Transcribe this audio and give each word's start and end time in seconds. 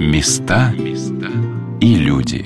Места 0.00 0.72
и 1.80 1.94
люди. 1.94 2.44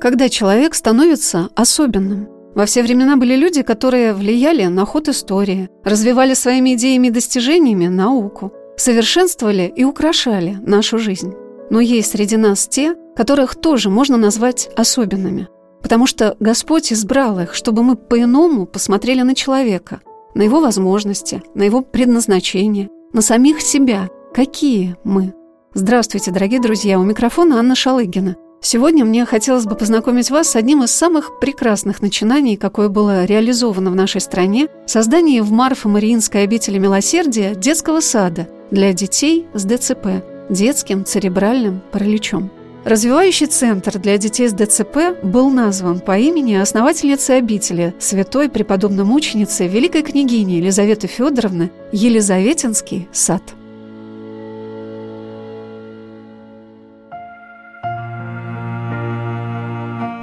Когда 0.00 0.28
человек 0.28 0.74
становится 0.74 1.48
особенным. 1.56 2.28
Во 2.54 2.66
все 2.66 2.84
времена 2.84 3.16
были 3.16 3.34
люди, 3.34 3.62
которые 3.62 4.12
влияли 4.12 4.66
на 4.66 4.84
ход 4.84 5.08
истории, 5.08 5.68
развивали 5.82 6.34
своими 6.34 6.74
идеями 6.74 7.08
и 7.08 7.10
достижениями 7.10 7.88
науку, 7.88 8.52
совершенствовали 8.76 9.72
и 9.74 9.82
украшали 9.82 10.58
нашу 10.60 10.98
жизнь. 10.98 11.32
Но 11.70 11.80
есть 11.80 12.12
среди 12.12 12.36
нас 12.36 12.68
те, 12.68 12.94
которых 13.16 13.56
тоже 13.56 13.90
можно 13.90 14.16
назвать 14.16 14.70
особенными. 14.76 15.48
Потому 15.82 16.06
что 16.06 16.36
Господь 16.40 16.92
избрал 16.92 17.40
их, 17.40 17.54
чтобы 17.54 17.82
мы 17.82 17.96
по-иному 17.96 18.66
посмотрели 18.66 19.22
на 19.22 19.34
человека, 19.34 20.00
на 20.34 20.42
его 20.42 20.60
возможности, 20.60 21.42
на 21.54 21.62
его 21.62 21.82
предназначение, 21.82 22.88
на 23.12 23.20
самих 23.20 23.60
себя, 23.60 24.08
какие 24.32 24.96
мы. 25.04 25.34
Здравствуйте, 25.74 26.30
дорогие 26.30 26.60
друзья, 26.60 26.98
у 26.98 27.02
микрофона 27.02 27.58
Анна 27.58 27.74
Шалыгина. 27.74 28.36
Сегодня 28.64 29.04
мне 29.04 29.24
хотелось 29.24 29.64
бы 29.64 29.74
познакомить 29.74 30.30
вас 30.30 30.50
с 30.50 30.56
одним 30.56 30.84
из 30.84 30.92
самых 30.92 31.40
прекрасных 31.40 32.00
начинаний, 32.00 32.56
какое 32.56 32.88
было 32.88 33.24
реализовано 33.24 33.90
в 33.90 33.96
нашей 33.96 34.20
стране– 34.20 34.68
создание 34.86 35.42
в 35.42 35.50
Марфо-Мариинской 35.50 36.44
обители 36.44 36.78
милосердия 36.78 37.56
детского 37.56 37.98
сада 38.00 38.48
для 38.70 38.92
детей 38.92 39.46
с 39.52 39.64
ДЦП– 39.64 40.22
детским 40.48 41.04
церебральным 41.04 41.82
параличом. 41.90 42.52
Развивающий 42.84 43.46
центр 43.46 43.98
для 43.98 44.18
детей 44.18 44.48
с 44.48 44.52
ДЦП 44.52 45.22
был 45.22 45.50
назван 45.50 46.00
по 46.00 46.18
имени 46.18 46.54
основательницы 46.54 47.32
обители, 47.32 47.94
святой 48.00 48.48
преподобной 48.48 49.04
мученицы 49.04 49.68
великой 49.68 50.02
княгини 50.02 50.54
Елизаветы 50.54 51.06
Федоровны 51.06 51.70
Елизаветинский 51.92 53.08
сад– 53.12 53.42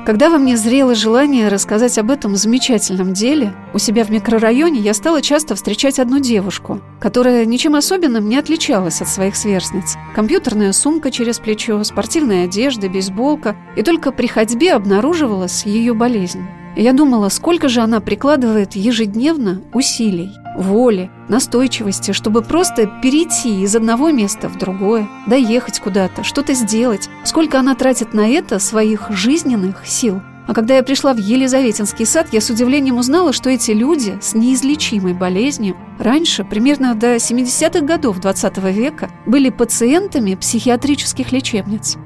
Когда 0.09 0.31
во 0.31 0.39
мне 0.39 0.57
зрело 0.57 0.95
желание 0.95 1.49
рассказать 1.49 1.99
об 1.99 2.09
этом 2.09 2.35
замечательном 2.35 3.13
деле, 3.13 3.53
у 3.75 3.77
себя 3.77 4.03
в 4.03 4.09
микрорайоне 4.09 4.79
я 4.79 4.95
стала 4.95 5.21
часто 5.21 5.53
встречать 5.53 5.99
одну 5.99 6.17
девушку, 6.17 6.81
которая 6.99 7.45
ничем 7.45 7.75
особенным 7.75 8.27
не 8.27 8.35
отличалась 8.35 9.03
от 9.03 9.07
своих 9.07 9.35
сверстниц. 9.35 9.97
Компьютерная 10.15 10.73
сумка 10.73 11.11
через 11.11 11.37
плечо, 11.37 11.83
спортивная 11.83 12.45
одежда, 12.45 12.89
бейсболка, 12.89 13.55
и 13.77 13.83
только 13.83 14.11
при 14.11 14.25
ходьбе 14.25 14.73
обнаруживалась 14.73 15.63
ее 15.67 15.93
болезнь. 15.93 16.43
Я 16.75 16.93
думала, 16.93 17.29
сколько 17.29 17.67
же 17.67 17.81
она 17.81 17.99
прикладывает 17.99 18.75
ежедневно 18.75 19.61
усилий, 19.73 20.31
воли, 20.55 21.09
настойчивости, 21.27 22.11
чтобы 22.11 22.41
просто 22.41 22.87
перейти 23.01 23.63
из 23.63 23.75
одного 23.75 24.11
места 24.11 24.49
в 24.49 24.57
другое, 24.57 25.07
доехать 25.27 25.79
куда-то, 25.79 26.23
что-то 26.23 26.53
сделать, 26.53 27.09
сколько 27.23 27.59
она 27.59 27.75
тратит 27.75 28.13
на 28.13 28.27
это 28.27 28.59
своих 28.59 29.09
жизненных 29.09 29.85
сил. 29.85 30.21
А 30.47 30.53
когда 30.55 30.77
я 30.77 30.83
пришла 30.83 31.13
в 31.13 31.17
Елизаветинский 31.17 32.07
сад, 32.07 32.29
я 32.31 32.41
с 32.41 32.49
удивлением 32.49 32.97
узнала, 32.97 33.33
что 33.33 33.51
эти 33.51 33.69
люди 33.69 34.17
с 34.19 34.33
неизлечимой 34.33 35.13
болезнью 35.13 35.77
раньше, 35.99 36.43
примерно 36.43 36.95
до 36.95 37.17
70-х 37.17 37.81
годов 37.81 38.19
20 38.19 38.57
века, 38.73 39.11
были 39.27 39.51
пациентами 39.51 40.33
психиатрических 40.33 41.31
лечебниц. 41.31 41.97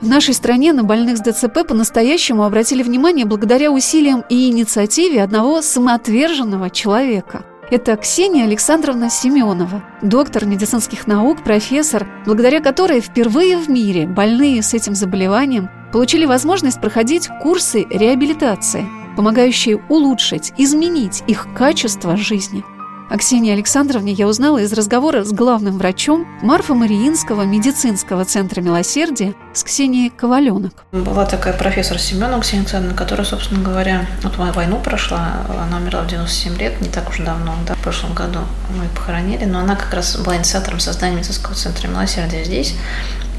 В 0.00 0.08
нашей 0.08 0.32
стране 0.32 0.72
на 0.72 0.82
больных 0.82 1.18
с 1.18 1.20
ДЦП 1.20 1.66
по-настоящему 1.68 2.44
обратили 2.44 2.82
внимание 2.82 3.26
благодаря 3.26 3.70
усилиям 3.70 4.24
и 4.30 4.48
инициативе 4.48 5.22
одного 5.22 5.60
самоотверженного 5.60 6.70
человека. 6.70 7.44
Это 7.70 7.94
Ксения 7.96 8.44
Александровна 8.44 9.10
Семенова, 9.10 9.84
доктор 10.00 10.46
медицинских 10.46 11.06
наук, 11.06 11.44
профессор, 11.44 12.06
благодаря 12.24 12.60
которой 12.60 13.00
впервые 13.00 13.58
в 13.58 13.68
мире 13.68 14.06
больные 14.06 14.62
с 14.62 14.72
этим 14.72 14.94
заболеванием 14.94 15.68
получили 15.92 16.24
возможность 16.24 16.80
проходить 16.80 17.28
курсы 17.42 17.86
реабилитации, 17.90 18.86
помогающие 19.16 19.76
улучшить, 19.90 20.54
изменить 20.56 21.22
их 21.26 21.46
качество 21.54 22.16
жизни– 22.16 22.64
о 23.10 23.18
Ксении 23.18 23.52
Александровне 23.52 24.12
я 24.12 24.28
узнала 24.28 24.58
из 24.58 24.72
разговора 24.72 25.24
с 25.24 25.32
главным 25.32 25.78
врачом 25.78 26.28
Марфа-Мариинского 26.42 27.42
медицинского 27.44 28.24
центра 28.24 28.60
милосердия 28.60 29.34
с 29.52 29.64
Ксенией 29.64 30.10
Коваленок. 30.10 30.84
Была 30.92 31.26
такая 31.26 31.52
профессор 31.52 31.98
Семенова 31.98 32.40
Ксения 32.40 32.62
Александровна, 32.62 32.96
которая, 32.96 33.26
собственно 33.26 33.64
говоря, 33.64 34.06
вот 34.22 34.36
войну 34.36 34.78
прошла, 34.78 35.44
она 35.48 35.78
умерла 35.78 36.02
в 36.02 36.06
97 36.06 36.56
лет, 36.56 36.80
не 36.80 36.88
так 36.88 37.08
уж 37.08 37.18
давно, 37.18 37.56
да, 37.66 37.74
в 37.74 37.82
прошлом 37.82 38.14
году 38.14 38.38
мы 38.78 38.84
похоронили, 38.94 39.44
но 39.44 39.58
она 39.58 39.74
как 39.74 39.92
раз 39.92 40.16
была 40.16 40.36
инициатором 40.36 40.78
создания 40.78 41.16
медицинского 41.16 41.56
центра 41.56 41.88
милосердия 41.88 42.44
здесь. 42.44 42.76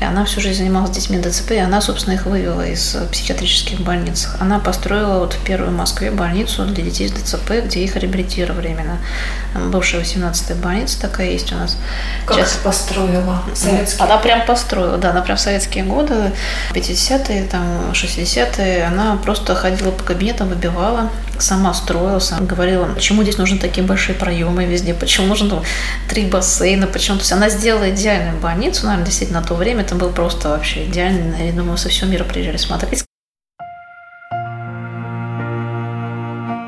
И 0.02 0.04
она 0.04 0.26
всю 0.26 0.42
жизнь 0.42 0.58
занималась 0.58 0.90
детьми 0.90 1.20
ДЦП, 1.20 1.52
и 1.52 1.58
она, 1.58 1.80
собственно, 1.80 2.16
их 2.16 2.26
вывела 2.26 2.66
из 2.66 2.98
психиатрических 3.12 3.82
больниц. 3.82 4.30
Она 4.40 4.58
построила 4.58 5.20
вот 5.20 5.38
первую 5.46 5.70
в 5.70 5.78
Москве 5.78 6.10
больницу 6.10 6.66
для 6.66 6.84
детей 6.84 7.08
с 7.08 7.12
ДЦП, 7.12 7.52
где 7.66 7.84
их 7.84 7.96
реабилитировали 7.96 8.70
именно. 8.70 8.98
Бывшая 9.54 10.02
18-я 10.02 10.56
больница 10.56 11.00
такая 11.00 11.30
есть 11.30 11.54
у 11.54 11.56
нас. 11.56 11.78
Как 12.26 12.38
Сейчас... 12.38 12.54
построила? 12.64 13.44
Советские. 13.54 14.04
Она 14.04 14.18
прям 14.18 14.44
построила, 14.48 14.98
да, 14.98 15.12
она 15.12 15.22
прям 15.22 15.38
в 15.38 15.42
советские 15.42 15.84
годы, 15.84 16.32
50-е, 16.74 17.44
там, 17.44 17.92
60-е, 17.92 18.86
она 18.86 19.18
просто 19.18 19.54
ходила 19.54 19.92
по 19.92 20.04
кабинетам, 20.04 20.50
выбивала 20.50 21.12
сама 21.42 21.74
строила, 21.74 22.20
сама 22.20 22.46
говорила, 22.46 22.86
почему 22.86 23.24
здесь 23.24 23.38
нужны 23.38 23.60
такие 23.60 23.86
большие 23.86 24.16
проемы 24.16 24.66
везде, 24.66 24.94
почему 24.94 25.28
нужно 25.28 25.64
три 26.10 26.26
бассейна, 26.26 26.88
почему. 26.88 27.18
То 27.18 27.22
есть 27.22 27.32
она 27.32 27.50
сделала 27.50 27.90
идеальную 27.90 28.40
больницу, 28.40 28.86
наверное, 28.86 29.06
действительно 29.06 29.42
на 29.42 29.48
то 29.48 29.56
время 29.56 29.82
это 29.82 29.96
был 29.96 30.10
просто 30.10 30.50
вообще 30.50 30.86
идеальный. 30.86 31.48
Я 31.48 31.54
думаю, 31.54 31.78
со 31.78 31.90
всего 31.90 32.10
мира 32.10 32.24
приезжали 32.24 32.58
смотреть. 32.58 33.04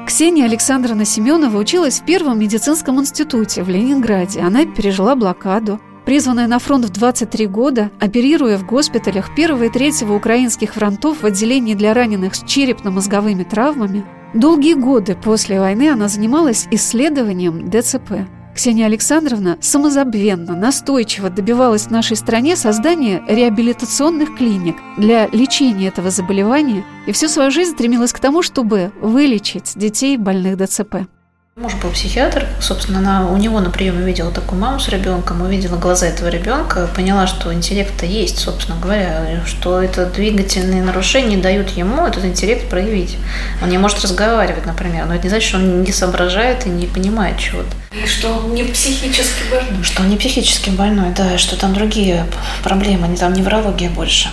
Ксения 0.08 0.46
Александровна 0.46 1.06
Семенова 1.06 1.58
училась 1.58 2.00
в 2.00 2.06
Первом 2.06 2.40
медицинском 2.40 3.00
институте 3.00 3.64
в 3.64 3.70
Ленинграде. 3.70 4.42
Она 4.42 4.66
пережила 4.66 5.16
блокаду. 5.16 5.80
Призванная 6.06 6.47
на 6.47 6.59
фронт 6.59 6.86
в 6.86 6.90
23 6.90 7.47
года, 7.47 7.90
оперируя 8.00 8.58
в 8.58 8.66
госпиталях 8.66 9.34
первого 9.36 9.64
и 9.64 9.69
третьего 9.69 10.14
украинских 10.14 10.74
фронтов 10.74 11.22
в 11.22 11.25
отделении 11.25 11.75
для 11.75 11.94
раненых 11.94 12.36
с 12.36 12.44
черепно-мозговыми 12.44 13.44
травмами, 13.44 14.06
долгие 14.34 14.74
годы 14.74 15.16
после 15.16 15.62
войны 15.62 15.90
она 15.90 16.09
занималась 16.09 16.68
исследованием 16.72 17.69
ДЦП. 17.69 18.28
Ксения 18.53 18.86
Александровна 18.86 19.58
самозабвенно, 19.62 20.56
настойчиво 20.56 21.30
добивалась 21.30 21.88
в 21.88 21.92
нашей 21.92 22.18
стране 22.18 22.56
создания 22.56 23.24
реабилитационных 23.28 24.36
клиник 24.38 24.75
для 24.97 25.28
лечения 25.28 25.88
этого 25.88 26.12
заболевания 26.12 26.84
и 27.08 27.13
всю 27.13 27.30
свою 27.30 27.50
жизнь 27.50 27.72
стремилась 27.72 28.13
к 28.13 28.19
тому, 28.19 28.44
чтобы 28.44 28.92
вылечить 29.02 29.72
детей 29.75 30.18
больных 30.18 30.58
ДЦП. 30.58 31.08
Муж 31.56 31.75
был 31.75 31.91
психиатр, 31.91 32.47
собственно, 32.59 32.97
она, 32.97 33.30
у 33.30 33.38
него 33.38 33.59
на 33.59 33.69
приеме 33.69 34.03
видела 34.03 34.31
такую 34.31 34.59
маму 34.59 34.80
с 34.80 34.88
ребенком, 34.88 35.44
увидела 35.44 35.78
глаза 35.78 36.08
этого 36.08 36.28
ребенка, 36.30 36.90
поняла, 36.96 37.28
что 37.28 37.53
интеллект-то 37.53 38.08
есть, 38.08 38.40
собственно 38.40 38.80
говоря, 38.80 39.44
что 39.46 39.80
это 39.80 40.08
двигательные 40.08 40.81
нарушения 40.81 41.38
дают 41.38 41.69
ему 41.69 42.08
этот 42.08 42.25
интеллект 42.25 42.68
проявить. 42.69 43.18
Он 43.62 43.69
не 43.69 43.78
может 43.78 44.02
разговаривать, 44.02 44.66
например, 44.66 45.06
но 45.06 45.13
это 45.13 45.25
не 45.25 45.30
значит, 45.30 45.47
что 45.47 45.58
он 45.58 45.84
не 45.84 45.92
соображает 45.92 46.66
и 46.66 46.69
не 46.69 46.88
понимает 46.88 47.38
чего-то. 47.38 47.69
И 47.92 48.08
что 48.08 48.30
он 48.30 48.56
не 48.56 48.63
психически 48.63 49.44
больной. 49.52 49.84
Что 49.84 50.02
он 50.02 50.09
не 50.09 50.18
психически 50.18 50.72
больной, 50.72 51.12
да, 51.16 51.38
что 51.38 51.56
там 51.56 51.75
другие 51.75 52.25
проблемы, 52.63 53.08
не 53.08 53.18
там 53.18 53.31
неврология 53.31 53.92
больше. 53.92 54.30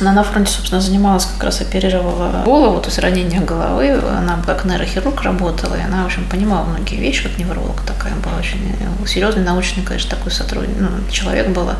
Она 0.00 0.12
на 0.12 0.24
фронте, 0.24 0.50
собственно, 0.50 0.80
занималась, 0.80 1.24
как 1.24 1.44
раз 1.44 1.60
оперировала 1.60 2.42
голову, 2.44 2.80
то 2.80 2.88
есть 2.88 2.98
ранение 2.98 3.40
головы. 3.40 3.92
Она 3.92 4.42
как 4.44 4.64
нейрохирург 4.64 5.22
работала, 5.22 5.76
и 5.76 5.80
она, 5.80 6.02
в 6.02 6.06
общем, 6.06 6.24
понимала 6.28 6.64
многие 6.64 6.96
вещи, 6.96 7.28
как 7.28 7.38
невролог 7.38 7.80
такая 7.82 8.12
была 8.16 8.36
очень 8.38 8.74
э, 8.80 9.06
серьезный 9.06 9.44
научный, 9.44 9.84
конечно, 9.84 10.10
такой 10.10 10.32
сотрудник, 10.32 10.76
ну, 10.80 10.88
человек 11.12 11.48
был, 11.50 11.70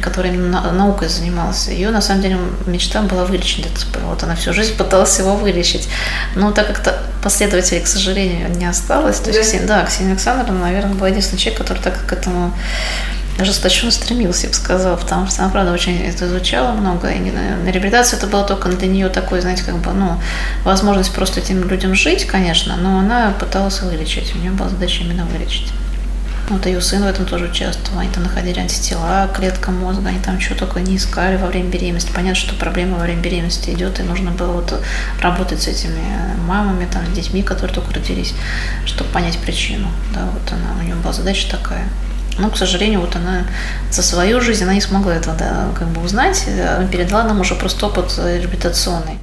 который 0.00 0.32
наукой 0.32 1.08
занимался. 1.08 1.70
Ее, 1.70 1.90
на 1.90 2.00
самом 2.00 2.22
деле, 2.22 2.38
мечта 2.66 3.02
была 3.02 3.24
вылечить 3.24 3.72
ДЦП. 3.72 3.98
Вот 4.04 4.22
она 4.24 4.34
всю 4.34 4.52
жизнь 4.52 4.76
пыталась 4.76 5.16
его 5.18 5.36
вылечить. 5.36 5.88
Но 6.34 6.50
так 6.50 6.66
как-то 6.66 6.98
последователей, 7.22 7.82
к 7.82 7.86
сожалению, 7.86 8.50
не 8.50 8.66
осталось. 8.66 9.20
То 9.20 9.30
есть, 9.30 9.64
да, 9.66 9.80
да 9.80 9.86
Ксения 9.86 10.12
Александровна, 10.12 10.60
наверное, 10.60 10.94
была 10.94 11.08
единственный 11.08 11.38
человек, 11.38 11.60
который 11.60 11.78
так 11.78 12.04
к 12.04 12.12
этому 12.12 12.52
ожесточенно 13.42 13.90
стремился, 13.90 14.44
я 14.44 14.48
бы 14.48 14.54
сказала, 14.54 14.96
потому 14.96 15.26
что 15.26 15.42
она, 15.42 15.50
правда, 15.50 15.72
очень 15.72 16.00
это 16.02 16.26
изучала 16.26 16.72
много. 16.72 17.08
И 17.10 17.18
на 17.30 17.70
реабилитация 17.70 18.16
это 18.16 18.26
было 18.26 18.44
только 18.44 18.68
для 18.68 18.88
нее 18.88 19.08
такой, 19.08 19.40
знаете, 19.40 19.64
как 19.64 19.76
бы, 19.78 19.92
ну, 19.92 20.20
возможность 20.64 21.12
просто 21.12 21.40
этим 21.40 21.68
людям 21.68 21.94
жить, 21.94 22.26
конечно, 22.26 22.76
но 22.76 22.98
она 22.98 23.32
пыталась 23.38 23.80
вылечить. 23.82 24.34
У 24.34 24.38
нее 24.38 24.50
была 24.50 24.68
задача 24.68 25.02
именно 25.02 25.24
вылечить. 25.26 25.72
Вот 26.48 26.66
ее 26.66 26.80
сын 26.80 27.02
в 27.02 27.06
этом 27.06 27.24
тоже 27.24 27.46
участвовал. 27.46 28.00
Они 28.00 28.10
там 28.10 28.24
находили 28.24 28.58
антитела, 28.58 29.28
клетка 29.34 29.70
мозга, 29.70 30.08
они 30.08 30.18
там 30.18 30.40
что 30.40 30.54
только 30.54 30.80
не 30.80 30.96
искали 30.96 31.36
во 31.36 31.46
время 31.46 31.70
беременности. 31.70 32.10
Понятно, 32.14 32.34
что 32.34 32.54
проблема 32.54 32.98
во 32.98 33.04
время 33.04 33.22
беременности 33.22 33.70
идет, 33.70 34.00
и 34.00 34.02
нужно 34.02 34.32
было 34.32 34.52
вот 34.52 34.82
работать 35.20 35.62
с 35.62 35.68
этими 35.68 36.02
мамами, 36.46 36.86
там, 36.92 37.06
с 37.06 37.10
детьми, 37.10 37.42
которые 37.42 37.74
только 37.74 37.94
родились, 37.94 38.34
чтобы 38.84 39.10
понять 39.10 39.38
причину. 39.38 39.88
Да, 40.12 40.26
вот 40.32 40.42
она, 40.52 40.78
у 40.80 40.84
нее 40.84 40.94
была 40.96 41.12
задача 41.12 41.48
такая. 41.50 41.86
Но, 42.38 42.50
к 42.50 42.56
сожалению, 42.56 43.00
вот 43.00 43.16
она 43.16 43.44
за 43.90 44.02
свою 44.02 44.40
жизнь 44.40 44.64
она 44.64 44.74
не 44.74 44.80
смогла 44.80 45.14
этого 45.14 45.36
да, 45.36 45.68
как 45.78 45.88
бы 45.88 46.02
узнать, 46.02 46.44
передала 46.90 47.24
нам 47.24 47.40
уже 47.40 47.54
просто 47.54 47.86
опыт 47.86 48.18
реабилитационный. 48.18 49.18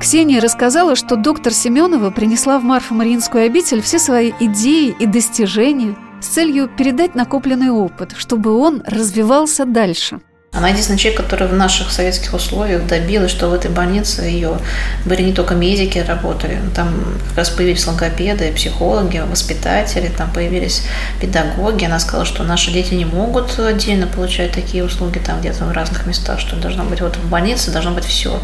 Ксения 0.00 0.40
рассказала, 0.40 0.96
что 0.96 1.16
доктор 1.16 1.52
Семенова 1.52 2.10
принесла 2.10 2.58
в 2.58 2.64
Марфо-Мариинскую 2.64 3.46
обитель 3.46 3.80
все 3.80 3.98
свои 3.98 4.32
идеи 4.38 4.94
и 4.98 5.06
достижения 5.06 5.96
с 6.20 6.26
целью 6.26 6.68
передать 6.68 7.14
накопленный 7.14 7.70
опыт, 7.70 8.12
чтобы 8.16 8.56
он 8.56 8.82
развивался 8.86 9.64
дальше– 9.64 10.20
она 10.54 10.68
единственный 10.68 10.98
человек, 10.98 11.20
который 11.22 11.48
в 11.48 11.52
наших 11.52 11.90
советских 11.90 12.32
условиях 12.32 12.86
добилась, 12.86 13.30
что 13.30 13.48
в 13.48 13.54
этой 13.54 13.70
больнице 13.70 14.22
ее 14.22 14.58
были 15.04 15.22
не 15.22 15.32
только 15.32 15.54
медики 15.54 15.98
работали, 15.98 16.60
там 16.74 17.18
как 17.28 17.38
раз 17.38 17.50
появились 17.50 17.86
логопеды, 17.86 18.52
психологи, 18.52 19.18
воспитатели, 19.18 20.08
там 20.16 20.30
появились 20.32 20.82
педагоги. 21.20 21.84
Она 21.84 21.98
сказала, 21.98 22.24
что 22.24 22.44
наши 22.44 22.70
дети 22.70 22.94
не 22.94 23.04
могут 23.04 23.58
отдельно 23.58 24.06
получать 24.06 24.52
такие 24.52 24.84
услуги 24.84 25.18
там 25.18 25.40
где-то 25.40 25.64
в 25.64 25.72
разных 25.72 26.06
местах, 26.06 26.38
что 26.38 26.54
должно 26.54 26.84
быть 26.84 27.00
вот 27.00 27.16
в 27.16 27.28
больнице 27.28 27.72
должно 27.72 27.90
быть 27.90 28.04
все. 28.04 28.40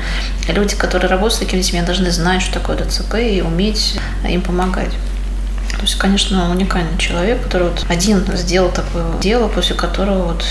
люди, 0.48 0.74
которые 0.74 1.10
работают 1.10 1.34
с 1.34 1.38
такими 1.38 1.60
детьми, 1.60 1.80
должны 1.82 2.10
знать, 2.10 2.42
что 2.42 2.54
такое 2.54 2.76
ДЦП 2.76 3.14
и 3.16 3.40
уметь 3.40 3.96
им 4.28 4.42
помогать. 4.42 4.92
То 5.80 5.82
есть, 5.82 5.96
конечно, 5.96 6.50
уникальный 6.50 6.98
человек, 6.98 7.42
который 7.42 7.68
вот 7.68 7.86
один 7.88 8.26
сделал 8.36 8.70
такое 8.70 9.04
дело, 9.20 9.48
после 9.48 9.76
которого 9.76 10.32
вот 10.32 10.44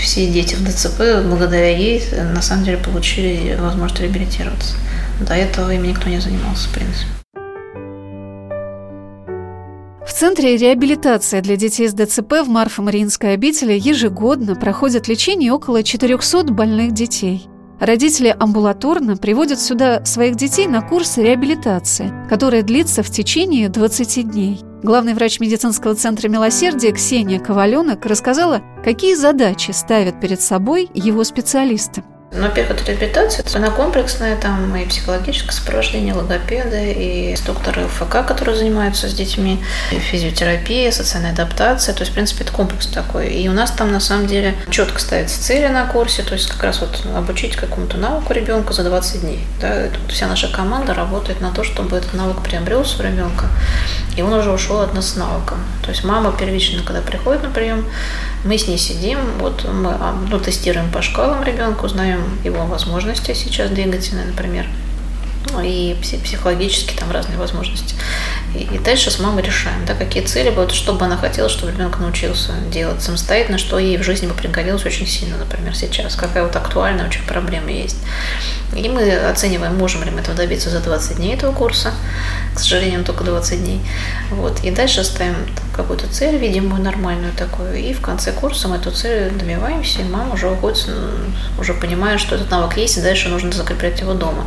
все 0.00 0.26
дети 0.28 0.54
в 0.54 0.64
ДЦП 0.64 1.00
благодаря 1.24 1.76
ей 1.76 2.02
на 2.34 2.42
самом 2.42 2.64
деле 2.64 2.78
получили 2.78 3.56
возможность 3.60 4.00
реабилитироваться. 4.00 4.76
До 5.20 5.34
этого 5.34 5.72
ими 5.72 5.88
никто 5.88 6.08
не 6.08 6.20
занимался, 6.20 6.68
в 6.68 6.72
принципе. 6.72 7.06
В 10.06 10.12
Центре 10.12 10.56
реабилитации 10.56 11.40
для 11.40 11.56
детей 11.56 11.88
с 11.88 11.92
ДЦП 11.92 12.44
в 12.44 12.48
Марфо-Мариинской 12.48 13.34
обители 13.34 13.78
ежегодно 13.78 14.56
проходят 14.56 15.06
лечение 15.06 15.52
около 15.52 15.82
400 15.82 16.44
больных 16.52 16.92
детей– 16.92 17.46
Родители 17.80 18.34
амбулаторно 18.36 19.16
приводят 19.16 19.60
сюда 19.60 20.04
своих 20.04 20.34
детей 20.34 20.66
на 20.66 20.82
курсы 20.82 21.22
реабилитации, 21.22 22.12
которая 22.28 22.62
длится 22.62 23.04
в 23.04 23.10
течение 23.10 23.68
20 23.68 24.30
дней. 24.30 24.60
Главный 24.82 25.14
врач 25.14 25.40
медицинского 25.40 25.96
центра 25.96 26.28
«Милосердия» 26.28 26.92
Ксения 26.92 27.40
Коваленок 27.40 28.06
рассказала, 28.06 28.62
какие 28.84 29.14
задачи 29.14 29.72
ставят 29.72 30.20
перед 30.20 30.40
собой 30.40 30.88
его 30.94 31.24
специалисты. 31.24 32.04
Ну, 32.30 32.42
во-первых, 32.42 32.82
это 32.82 32.92
реабилитация, 32.92 33.44
она 33.54 33.70
комплексная, 33.70 34.36
там 34.36 34.76
и 34.76 34.84
психологическое 34.84 35.50
сопровождение, 35.50 36.12
логопеды, 36.12 36.92
и 36.92 37.32
инструкторы 37.32 37.88
ФК, 37.88 38.24
которые 38.26 38.54
занимаются 38.54 39.08
с 39.08 39.14
детьми, 39.14 39.58
и 39.90 39.96
физиотерапия, 39.96 40.90
социальная 40.92 41.32
адаптация, 41.32 41.94
то 41.94 42.02
есть, 42.02 42.12
в 42.12 42.14
принципе, 42.14 42.44
это 42.44 42.52
комплекс 42.52 42.86
такой. 42.86 43.28
И 43.28 43.48
у 43.48 43.52
нас 43.52 43.70
там, 43.70 43.90
на 43.90 43.98
самом 43.98 44.26
деле, 44.26 44.54
четко 44.70 45.00
ставятся 45.00 45.42
цели 45.42 45.66
на 45.68 45.86
курсе, 45.86 46.22
то 46.22 46.34
есть, 46.34 46.48
как 46.48 46.62
раз 46.62 46.80
вот 46.82 47.02
обучить 47.16 47.56
какому-то 47.56 47.96
навыку 47.96 48.32
ребенка 48.34 48.74
за 48.74 48.84
20 48.84 49.22
дней. 49.22 49.40
Да, 49.60 49.88
вот 49.90 50.12
вся 50.12 50.28
наша 50.28 50.48
команда 50.48 50.92
работает 50.92 51.40
на 51.40 51.50
то, 51.50 51.64
чтобы 51.64 51.96
этот 51.96 52.12
навык 52.12 52.42
приобрелся 52.42 53.02
у 53.02 53.06
ребенка, 53.06 53.46
и 54.18 54.22
он 54.22 54.32
уже 54.32 54.50
ушел 54.50 54.80
от 54.80 54.94
нас 54.94 55.10
с 55.10 55.16
навыком. 55.16 55.58
То 55.80 55.90
есть, 55.90 56.02
мама 56.02 56.34
первично, 56.36 56.82
когда 56.82 57.00
приходит 57.00 57.44
на 57.44 57.50
прием, 57.50 57.84
мы 58.44 58.58
с 58.58 58.66
ней 58.66 58.76
сидим, 58.76 59.20
вот 59.38 59.64
мы 59.64 59.90
а, 59.92 60.12
ну, 60.28 60.40
тестируем 60.40 60.90
по 60.90 61.02
шкалам 61.02 61.44
ребенка, 61.44 61.84
узнаем 61.84 62.36
его 62.42 62.66
возможности 62.66 63.32
сейчас 63.32 63.70
двигательные, 63.70 64.26
например, 64.26 64.66
ну, 65.52 65.60
и 65.62 65.94
психологически 66.24 66.94
там 66.94 67.12
разные 67.12 67.38
возможности. 67.38 67.94
И, 68.56 68.64
и 68.74 68.78
дальше 68.78 69.12
с 69.12 69.20
мамой 69.20 69.44
решаем, 69.44 69.84
да, 69.86 69.94
какие 69.94 70.24
цели 70.24 70.50
будут, 70.50 70.72
что 70.72 70.94
бы 70.94 71.04
она 71.04 71.16
хотела, 71.16 71.48
чтобы 71.48 71.70
ребенок 71.70 72.00
научился 72.00 72.52
делать 72.72 73.00
самостоятельно, 73.00 73.58
что 73.58 73.78
ей 73.78 73.98
в 73.98 74.02
жизни 74.02 74.26
бы 74.26 74.34
пригодилось 74.34 74.84
очень 74.84 75.06
сильно, 75.06 75.36
например, 75.36 75.76
сейчас, 75.76 76.16
какая 76.16 76.42
вот 76.42 76.56
актуальная 76.56 77.06
очень 77.06 77.24
проблема 77.24 77.70
есть. 77.70 77.98
И 78.76 78.88
мы 78.88 79.10
оцениваем, 79.16 79.76
можем 79.76 80.02
ли 80.04 80.10
мы 80.10 80.20
этого 80.20 80.36
добиться 80.36 80.70
за 80.70 80.80
20 80.80 81.16
дней 81.16 81.34
этого 81.34 81.52
курса, 81.52 81.92
к 82.58 82.60
сожалению, 82.60 83.04
только 83.04 83.24
20 83.24 83.64
дней. 83.64 83.80
Вот. 84.30 84.64
И 84.64 84.70
дальше 84.70 85.04
ставим 85.04 85.36
какую-то 85.74 86.12
цель, 86.12 86.36
видимую, 86.36 86.82
нормальную 86.82 87.32
такую, 87.32 87.76
и 87.76 87.92
в 87.92 88.00
конце 88.00 88.32
курса 88.32 88.66
мы 88.66 88.76
эту 88.76 88.90
цель 88.90 89.30
добиваемся, 89.30 90.00
и 90.00 90.04
мама 90.04 90.34
уже 90.34 90.50
уходит, 90.50 90.90
уже 91.58 91.72
понимая, 91.74 92.18
что 92.18 92.34
этот 92.34 92.50
навык 92.50 92.76
есть, 92.76 92.98
и 92.98 93.00
дальше 93.00 93.28
нужно 93.28 93.52
закреплять 93.52 94.00
его 94.00 94.14
дома. 94.14 94.44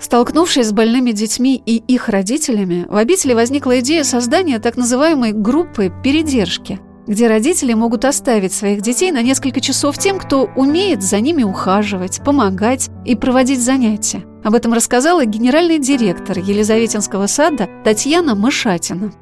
Столкнувшись 0.00 0.68
с 0.68 0.72
больными 0.72 1.10
детьми 1.10 1.60
и 1.66 1.76
их 1.76 2.08
родителями, 2.08 2.86
в 2.88 2.96
обители 2.96 3.34
возникла 3.34 3.80
идея 3.80 4.04
создания 4.04 4.58
так 4.58 4.76
называемой 4.76 5.32
группы 5.32 5.92
передержки, 6.02 6.80
где 7.06 7.28
родители 7.28 7.72
могут 7.72 8.04
оставить 8.04 8.52
своих 8.52 8.82
детей 8.82 9.12
на 9.12 9.22
несколько 9.22 9.60
часов 9.60 9.98
тем, 9.98 10.18
кто 10.18 10.50
умеет 10.56 11.02
за 11.02 11.20
ними 11.20 11.42
ухаживать, 11.42 12.20
помогать 12.24 12.90
и 13.04 13.14
проводить 13.14 13.62
занятия. 13.62 14.24
Об 14.44 14.54
этом 14.54 14.72
рассказала 14.72 15.24
генеральный 15.24 15.78
директор 15.78 16.38
Елизаветинского 16.38 17.26
сада 17.26 17.68
Татьяна 17.84 18.34
Мышатина. 18.34 19.12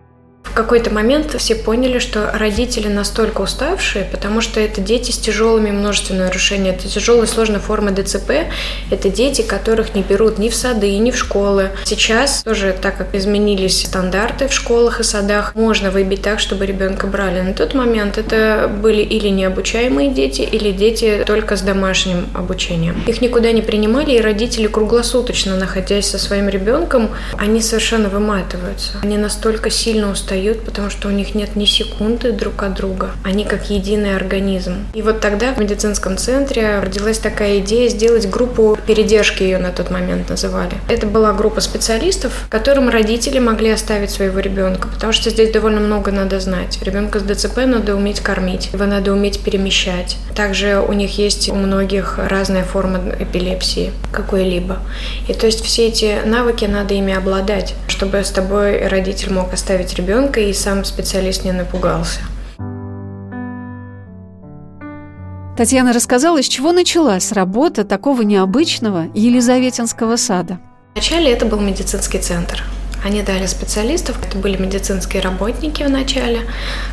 В 0.44 0.56
какой-то 0.56 0.94
момент 0.94 1.34
все 1.36 1.56
поняли, 1.56 1.98
что 1.98 2.30
родители 2.32 2.86
настолько 2.86 3.40
уставшие, 3.40 4.04
потому 4.04 4.40
что 4.40 4.60
это 4.60 4.80
дети 4.80 5.10
с 5.10 5.18
тяжелыми 5.18 5.72
множественными 5.72 6.26
нарушениями, 6.26 6.76
это 6.76 6.88
тяжелые 6.88 7.26
сложные 7.26 7.58
формы 7.58 7.90
ДЦП, 7.90 8.30
это 8.88 9.08
дети, 9.08 9.42
которых 9.42 9.96
не 9.96 10.02
берут 10.02 10.38
ни 10.38 10.48
в 10.48 10.54
сады, 10.54 10.96
ни 10.98 11.10
в 11.10 11.16
школы. 11.16 11.70
Сейчас 11.84 12.44
тоже, 12.44 12.76
так 12.80 12.96
как 12.96 13.16
изменились 13.16 13.84
стандарты 13.84 14.46
в 14.46 14.52
школах 14.52 15.00
и 15.00 15.02
садах, 15.02 15.56
можно 15.56 15.90
выбить 15.90 16.22
так, 16.22 16.38
чтобы 16.38 16.66
ребенка 16.66 17.08
брали. 17.08 17.40
На 17.40 17.52
тот 17.52 17.74
момент 17.74 18.16
это 18.16 18.70
были 18.72 19.02
или 19.02 19.28
необучаемые 19.28 20.10
дети, 20.10 20.42
или 20.42 20.70
дети 20.70 21.24
только 21.26 21.56
с 21.56 21.62
домашним 21.62 22.28
обучением. 22.32 23.02
Их 23.08 23.20
никуда 23.20 23.50
не 23.50 23.62
принимали, 23.62 24.12
и 24.12 24.20
родители 24.20 24.68
круглосуточно, 24.68 25.56
находясь 25.56 26.06
со 26.06 26.18
своим 26.18 26.48
ребенком, 26.48 27.10
они 27.36 27.60
совершенно 27.60 28.08
выматываются. 28.08 28.98
Они 29.02 29.18
настолько 29.18 29.68
сильно 29.70 30.12
устают 30.12 30.33
устают, 30.34 30.64
потому 30.64 30.90
что 30.90 31.08
у 31.08 31.10
них 31.10 31.34
нет 31.34 31.56
ни 31.56 31.64
секунды 31.64 32.32
друг 32.32 32.62
от 32.62 32.74
друга. 32.74 33.10
Они 33.22 33.44
как 33.44 33.70
единый 33.70 34.16
организм. 34.16 34.86
И 34.94 35.02
вот 35.02 35.20
тогда 35.20 35.52
в 35.52 35.58
медицинском 35.58 36.16
центре 36.16 36.80
родилась 36.80 37.18
такая 37.18 37.58
идея 37.58 37.88
сделать 37.88 38.28
группу 38.28 38.76
передержки, 38.86 39.42
ее 39.42 39.58
на 39.58 39.70
тот 39.70 39.90
момент 39.90 40.28
называли. 40.28 40.72
Это 40.88 41.06
была 41.06 41.32
группа 41.32 41.60
специалистов, 41.60 42.32
которым 42.50 42.88
родители 42.88 43.38
могли 43.38 43.70
оставить 43.70 44.10
своего 44.10 44.40
ребенка, 44.40 44.88
потому 44.88 45.12
что 45.12 45.30
здесь 45.30 45.52
довольно 45.52 45.80
много 45.80 46.10
надо 46.10 46.40
знать. 46.40 46.78
Ребенка 46.82 47.20
с 47.20 47.22
ДЦП 47.22 47.58
надо 47.66 47.94
уметь 47.94 48.20
кормить, 48.20 48.70
его 48.72 48.84
надо 48.84 49.12
уметь 49.12 49.40
перемещать. 49.40 50.16
Также 50.34 50.80
у 50.80 50.92
них 50.92 51.18
есть 51.18 51.48
у 51.48 51.54
многих 51.54 52.18
разная 52.18 52.64
форма 52.64 53.00
эпилепсии 53.20 53.92
какой-либо. 54.12 54.78
И 55.28 55.32
то 55.32 55.46
есть 55.46 55.64
все 55.64 55.88
эти 55.88 56.18
навыки 56.24 56.64
надо 56.64 56.94
ими 56.94 57.14
обладать, 57.14 57.74
чтобы 57.88 58.18
с 58.24 58.30
тобой 58.30 58.86
родитель 58.88 59.32
мог 59.32 59.52
оставить 59.52 59.94
ребенка 59.94 60.23
ребенка, 60.24 60.40
и 60.40 60.52
сам 60.52 60.84
специалист 60.84 61.44
не 61.44 61.52
напугался. 61.52 62.20
Татьяна 65.56 65.92
рассказала, 65.92 66.42
с 66.42 66.48
чего 66.48 66.72
началась 66.72 67.30
работа 67.30 67.84
такого 67.84 68.22
необычного 68.22 69.06
Елизаветинского 69.14 70.16
сада. 70.16 70.58
Вначале 70.94 71.32
это 71.32 71.46
был 71.46 71.60
медицинский 71.60 72.18
центр. 72.18 72.64
Они 73.04 73.22
дали 73.22 73.46
специалистов, 73.46 74.16
это 74.26 74.38
были 74.38 74.56
медицинские 74.56 75.22
работники 75.22 75.82
в 75.82 75.90
начале, 75.90 76.40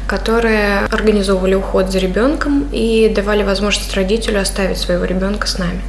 которые 0.08 0.80
организовывали 0.92 1.56
уход 1.56 1.90
за 1.90 2.00
ребенком 2.00 2.68
и 2.72 3.12
давали 3.16 3.44
возможность 3.44 3.96
родителю 3.96 4.42
оставить 4.42 4.78
своего 4.78 5.06
ребенка 5.06 5.48
с 5.48 5.58
нами. 5.58 5.82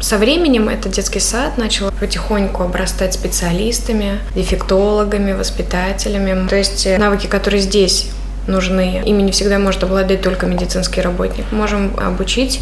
Со 0.00 0.18
временем 0.18 0.68
этот 0.68 0.92
детский 0.92 1.20
сад 1.20 1.58
начал 1.58 1.90
потихоньку 1.90 2.62
обрастать 2.62 3.14
специалистами, 3.14 4.18
дефектологами, 4.34 5.32
воспитателями. 5.32 6.48
То 6.48 6.56
есть 6.56 6.86
э, 6.86 6.98
навыки, 6.98 7.26
которые 7.26 7.60
здесь 7.60 8.10
нужны. 8.46 9.02
Ими 9.04 9.22
не 9.22 9.32
всегда 9.32 9.58
может 9.58 9.82
обладать 9.82 10.22
только 10.22 10.46
медицинский 10.46 11.00
работник. 11.00 11.50
Можем 11.50 11.98
обучить 11.98 12.60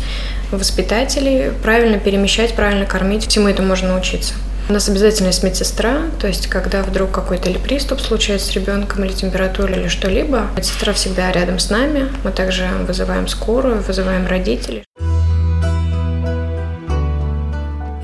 воспитателей 0.50 1.50
правильно 1.62 1.98
перемещать, 1.98 2.54
правильно 2.54 2.86
кормить. 2.86 3.26
Всему 3.26 3.48
этому 3.48 3.68
можно 3.68 3.88
научиться. 3.88 4.34
У 4.66 4.72
нас 4.72 4.88
обязательно 4.88 5.26
есть 5.26 5.42
медсестра, 5.42 6.04
то 6.18 6.26
есть 6.26 6.46
когда 6.46 6.82
вдруг 6.82 7.10
какой-то 7.10 7.50
или 7.50 7.58
приступ 7.58 8.00
случается 8.00 8.46
с 8.46 8.52
ребенком, 8.52 9.04
или 9.04 9.12
температура, 9.12 9.74
или 9.74 9.88
что-либо, 9.88 10.46
медсестра 10.56 10.94
всегда 10.94 11.30
рядом 11.32 11.58
с 11.58 11.68
нами. 11.68 12.08
Мы 12.24 12.30
также 12.30 12.66
вызываем 12.86 13.28
скорую, 13.28 13.82
вызываем 13.82 14.26
родителей. 14.26 14.84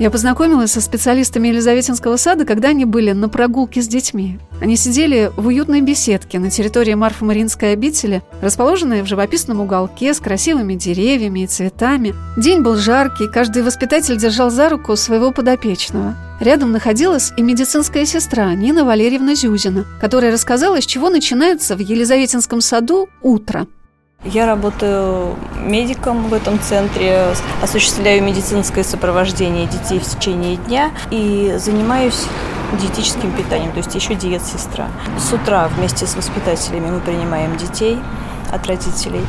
Я 0.01 0.09
познакомилась 0.09 0.71
со 0.71 0.81
специалистами 0.81 1.49
Елизаветинского 1.49 2.17
сада, 2.17 2.43
когда 2.43 2.69
они 2.69 2.85
были 2.85 3.11
на 3.11 3.29
прогулке 3.29 3.83
с 3.83 3.87
детьми. 3.87 4.39
Они 4.59 4.75
сидели 4.75 5.31
в 5.37 5.45
уютной 5.45 5.81
беседке 5.81 6.39
на 6.39 6.49
территории 6.49 6.95
Марфа-Маринской 6.95 7.73
обители, 7.73 8.23
расположенной 8.41 9.03
в 9.03 9.05
живописном 9.05 9.59
уголке 9.59 10.15
с 10.15 10.19
красивыми 10.19 10.73
деревьями 10.73 11.41
и 11.41 11.45
цветами. 11.45 12.15
День 12.35 12.61
был 12.63 12.77
жаркий, 12.77 13.31
каждый 13.31 13.61
воспитатель 13.61 14.17
держал 14.17 14.49
за 14.49 14.69
руку 14.69 14.95
своего 14.95 15.31
подопечного. 15.31 16.15
Рядом 16.39 16.71
находилась 16.71 17.31
и 17.37 17.43
медицинская 17.43 18.05
сестра 18.05 18.51
Нина 18.55 18.83
Валерьевна 18.83 19.35
Зюзина, 19.35 19.85
которая 19.99 20.31
рассказала, 20.31 20.81
с 20.81 20.85
чего 20.87 21.11
начинается 21.11 21.75
в 21.75 21.79
Елизаветинском 21.79 22.61
саду 22.61 23.07
утро. 23.21 23.67
Я 24.23 24.45
работаю 24.45 25.35
медиком 25.57 26.29
в 26.29 26.33
этом 26.35 26.59
центре, 26.59 27.33
осуществляю 27.59 28.21
медицинское 28.21 28.83
сопровождение 28.83 29.65
детей 29.65 29.97
в 29.97 30.05
течение 30.05 30.57
дня 30.57 30.91
и 31.09 31.55
занимаюсь 31.57 32.27
диетическим 32.79 33.31
питанием, 33.31 33.71
то 33.71 33.79
есть 33.79 33.95
еще 33.95 34.13
диет-сестра. 34.13 34.89
С 35.17 35.33
утра 35.33 35.67
вместе 35.69 36.05
с 36.05 36.15
воспитателями 36.15 36.91
мы 36.91 36.99
принимаем 36.99 37.57
детей 37.57 37.97
от 38.53 38.67
родителей, 38.67 39.25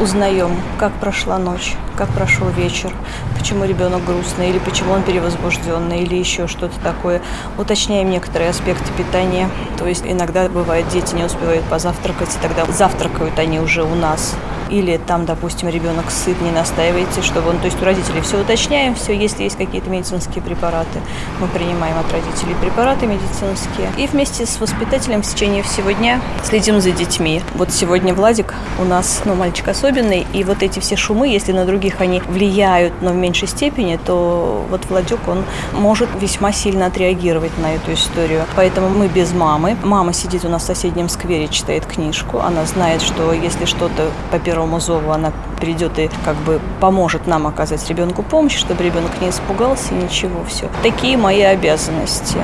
узнаем, 0.00 0.56
как 0.78 0.92
прошла 0.94 1.38
ночь, 1.38 1.74
как 1.96 2.08
прошел 2.10 2.48
вечер, 2.48 2.92
почему 3.36 3.64
ребенок 3.64 4.04
грустный, 4.04 4.50
или 4.50 4.58
почему 4.58 4.92
он 4.92 5.02
перевозбужденный, 5.02 6.02
или 6.02 6.16
еще 6.16 6.46
что-то 6.46 6.78
такое. 6.80 7.20
Уточняем 7.56 8.10
некоторые 8.10 8.50
аспекты 8.50 8.92
питания. 8.96 9.48
То 9.76 9.86
есть 9.86 10.04
иногда 10.06 10.48
бывает, 10.48 10.88
дети 10.88 11.14
не 11.14 11.24
успевают 11.24 11.64
позавтракать, 11.64 12.34
и 12.34 12.38
тогда 12.40 12.64
завтракают 12.66 13.38
они 13.38 13.60
уже 13.60 13.82
у 13.82 13.94
нас. 13.94 14.36
Или 14.70 14.98
там, 14.98 15.24
допустим, 15.24 15.68
ребенок 15.68 16.10
сыт, 16.10 16.40
не 16.40 16.50
настаивайте, 16.50 17.22
чтобы 17.22 17.50
он... 17.50 17.58
То 17.58 17.66
есть 17.66 17.80
у 17.80 17.84
родителей 17.84 18.20
все 18.20 18.40
уточняем, 18.40 18.94
все, 18.94 19.16
если 19.16 19.44
есть 19.44 19.56
какие-то 19.56 19.88
медицинские 19.90 20.42
препараты, 20.42 21.00
мы 21.40 21.46
принимаем 21.48 21.98
от 21.98 22.10
родителей 22.12 22.54
препараты 22.60 23.06
медицинские. 23.06 23.90
И 23.96 24.06
вместе 24.06 24.46
с 24.46 24.60
воспитателем 24.60 25.22
в 25.22 25.26
течение 25.26 25.62
всего 25.62 25.90
дня 25.92 26.20
следим 26.44 26.80
за 26.80 26.90
детьми. 26.90 27.42
Вот 27.54 27.72
сегодня 27.72 28.14
Владик 28.14 28.54
у 28.78 28.84
нас, 28.84 29.22
ну, 29.24 29.34
мальчик 29.34 29.68
особенный, 29.68 30.26
и 30.32 30.44
вот 30.44 30.62
эти 30.62 30.80
все 30.80 30.96
шумы, 30.96 31.28
если 31.28 31.52
на 31.52 31.64
других 31.64 32.00
они 32.00 32.20
влияют, 32.20 32.92
но 33.00 33.10
в 33.10 33.16
меньшей 33.16 33.48
степени, 33.48 33.98
то 34.04 34.66
вот 34.70 34.84
Владик, 34.88 35.20
он 35.28 35.44
может 35.72 36.08
весьма 36.20 36.52
сильно 36.52 36.86
отреагировать 36.86 37.56
на 37.58 37.74
эту 37.74 37.94
историю. 37.94 38.44
Поэтому 38.56 38.88
мы 38.88 39.08
без 39.08 39.32
мамы. 39.32 39.76
Мама 39.82 40.12
сидит 40.12 40.44
у 40.44 40.48
нас 40.48 40.62
в 40.62 40.66
соседнем 40.66 41.08
сквере, 41.08 41.48
читает 41.48 41.86
книжку. 41.86 42.38
Она 42.38 42.64
знает, 42.66 43.02
что 43.02 43.32
если 43.32 43.64
что-то 43.64 44.10
по 44.30 44.38
первому 44.38 44.57
первому 44.58 44.80
зову 44.80 45.12
она 45.12 45.32
придет 45.60 46.00
и 46.00 46.10
как 46.24 46.34
бы 46.38 46.60
поможет 46.80 47.28
нам 47.28 47.46
оказать 47.46 47.88
ребенку 47.88 48.24
помощь, 48.24 48.56
чтобы 48.56 48.82
ребенок 48.82 49.12
не 49.20 49.28
испугался 49.28 49.94
и 49.94 50.02
ничего, 50.02 50.44
все. 50.48 50.68
Такие 50.82 51.16
мои 51.16 51.42
обязанности. 51.42 52.38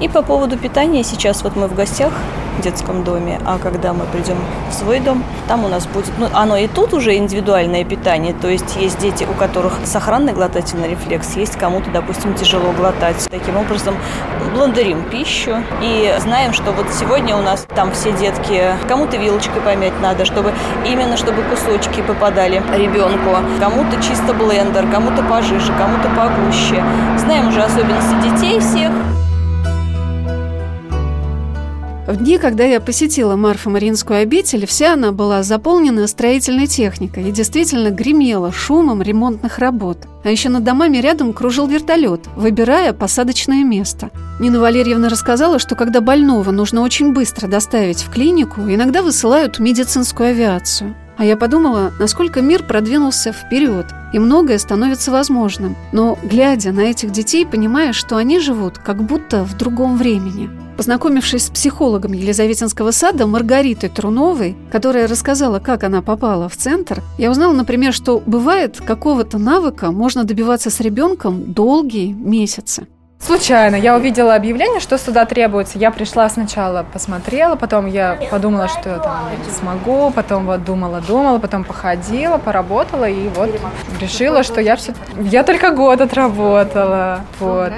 И 0.00 0.08
по 0.08 0.22
поводу 0.22 0.58
питания, 0.58 1.04
сейчас 1.04 1.42
вот 1.42 1.56
мы 1.56 1.68
в 1.68 1.74
гостях 1.74 2.12
в 2.58 2.62
детском 2.62 3.04
доме, 3.04 3.40
а 3.44 3.58
когда 3.58 3.92
мы 3.92 4.04
придем 4.06 4.36
в 4.70 4.74
свой 4.74 5.00
дом, 5.00 5.24
там 5.48 5.64
у 5.64 5.68
нас 5.68 5.86
будет, 5.86 6.12
ну, 6.18 6.28
оно 6.32 6.56
и 6.56 6.68
тут 6.68 6.94
уже 6.94 7.16
индивидуальное 7.16 7.84
питание, 7.84 8.32
то 8.32 8.48
есть 8.48 8.76
есть 8.76 8.98
дети, 8.98 9.26
у 9.28 9.34
которых 9.34 9.72
сохранный 9.84 10.32
глотательный 10.32 10.88
рефлекс, 10.88 11.36
есть 11.36 11.56
кому-то, 11.56 11.90
допустим, 11.90 12.34
тяжело 12.34 12.72
глотать. 12.72 13.26
Таким 13.30 13.56
образом, 13.56 13.96
блендерим 14.54 15.02
пищу 15.10 15.56
и 15.82 16.14
знаем, 16.20 16.52
что 16.52 16.72
вот 16.72 16.86
сегодня 16.92 17.36
у 17.36 17.42
нас 17.42 17.66
там 17.74 17.92
все 17.92 18.12
детки, 18.12 18.72
кому-то 18.88 19.16
вилочкой 19.16 19.60
помять 19.62 20.00
надо, 20.00 20.24
чтобы 20.24 20.52
именно, 20.86 21.16
чтобы 21.16 21.42
кусочки 21.42 22.02
попадали 22.02 22.62
ребенку, 22.76 23.36
кому-то 23.58 24.00
чисто 24.00 24.32
блендер, 24.32 24.88
кому-то 24.90 25.22
пожиже, 25.24 25.72
кому-то 25.76 26.08
погуще. 26.10 26.84
Знаем 27.18 27.48
уже 27.48 27.62
особенности 27.62 28.14
детей 28.22 28.60
всех, 28.60 28.92
в 32.06 32.16
дни, 32.16 32.36
когда 32.36 32.64
я 32.64 32.80
посетила 32.80 33.34
Марфа-Маринскую 33.34 34.20
обитель, 34.20 34.66
вся 34.66 34.92
она 34.92 35.10
была 35.10 35.42
заполнена 35.42 36.06
строительной 36.06 36.66
техникой 36.66 37.28
и 37.28 37.32
действительно 37.32 37.88
гремела 37.88 38.52
шумом 38.52 39.00
ремонтных 39.00 39.58
работ. 39.58 39.98
А 40.22 40.30
еще 40.30 40.50
над 40.50 40.64
домами 40.64 40.98
рядом 40.98 41.32
кружил 41.32 41.66
вертолет, 41.66 42.20
выбирая 42.36 42.92
посадочное 42.92 43.64
место. 43.64 44.10
Нина 44.38 44.60
Валерьевна 44.60 45.08
рассказала, 45.08 45.58
что 45.58 45.76
когда 45.76 46.02
больного 46.02 46.50
нужно 46.50 46.82
очень 46.82 47.14
быстро 47.14 47.46
доставить 47.46 48.02
в 48.02 48.10
клинику, 48.12 48.60
иногда 48.62 49.00
высылают 49.00 49.58
медицинскую 49.58 50.30
авиацию. 50.30 50.94
А 51.16 51.24
я 51.24 51.36
подумала, 51.36 51.92
насколько 51.98 52.42
мир 52.42 52.64
продвинулся 52.64 53.32
вперед, 53.32 53.86
и 54.12 54.18
многое 54.18 54.58
становится 54.58 55.10
возможным. 55.10 55.76
Но, 55.92 56.18
глядя 56.22 56.72
на 56.72 56.80
этих 56.80 57.12
детей, 57.12 57.46
понимаешь, 57.46 57.96
что 57.96 58.16
они 58.16 58.40
живут 58.40 58.78
как 58.78 59.02
будто 59.02 59.44
в 59.44 59.56
другом 59.56 59.96
времени. 59.96 60.50
Познакомившись 60.76 61.46
с 61.46 61.50
психологом 61.50 62.12
Елизаветинского 62.12 62.90
сада 62.90 63.26
Маргаритой 63.26 63.88
Труновой, 63.88 64.56
которая 64.72 65.06
рассказала, 65.06 65.60
как 65.60 65.84
она 65.84 66.02
попала 66.02 66.48
в 66.48 66.56
центр, 66.56 67.00
я 67.16 67.30
узнала, 67.30 67.52
например, 67.52 67.92
что 67.92 68.20
бывает 68.26 68.80
какого-то 68.80 69.38
навыка 69.38 69.92
можно 69.92 70.24
добиваться 70.24 70.70
с 70.70 70.80
ребенком 70.80 71.52
долгие 71.52 72.12
месяцы. 72.12 72.88
Случайно. 73.20 73.76
Я 73.76 73.96
увидела 73.96 74.34
объявление, 74.34 74.80
что 74.80 74.98
сюда 74.98 75.24
требуется. 75.24 75.78
Я 75.78 75.90
пришла 75.90 76.28
сначала, 76.28 76.84
посмотрела, 76.92 77.54
потом 77.54 77.86
я 77.86 78.18
подумала, 78.30 78.68
что 78.68 78.90
я 78.90 78.98
там 78.98 79.30
смогу, 79.58 80.10
потом 80.10 80.44
вот 80.44 80.64
думала, 80.64 81.00
думала, 81.00 81.38
потом 81.38 81.64
походила, 81.64 82.36
поработала 82.36 83.08
и 83.08 83.28
вот 83.28 83.48
решила, 84.00 84.42
что 84.42 84.60
я 84.60 84.76
все... 84.76 84.92
Я 85.18 85.42
только 85.42 85.70
год 85.70 86.02
отработала. 86.02 87.20
Вот. 87.38 87.72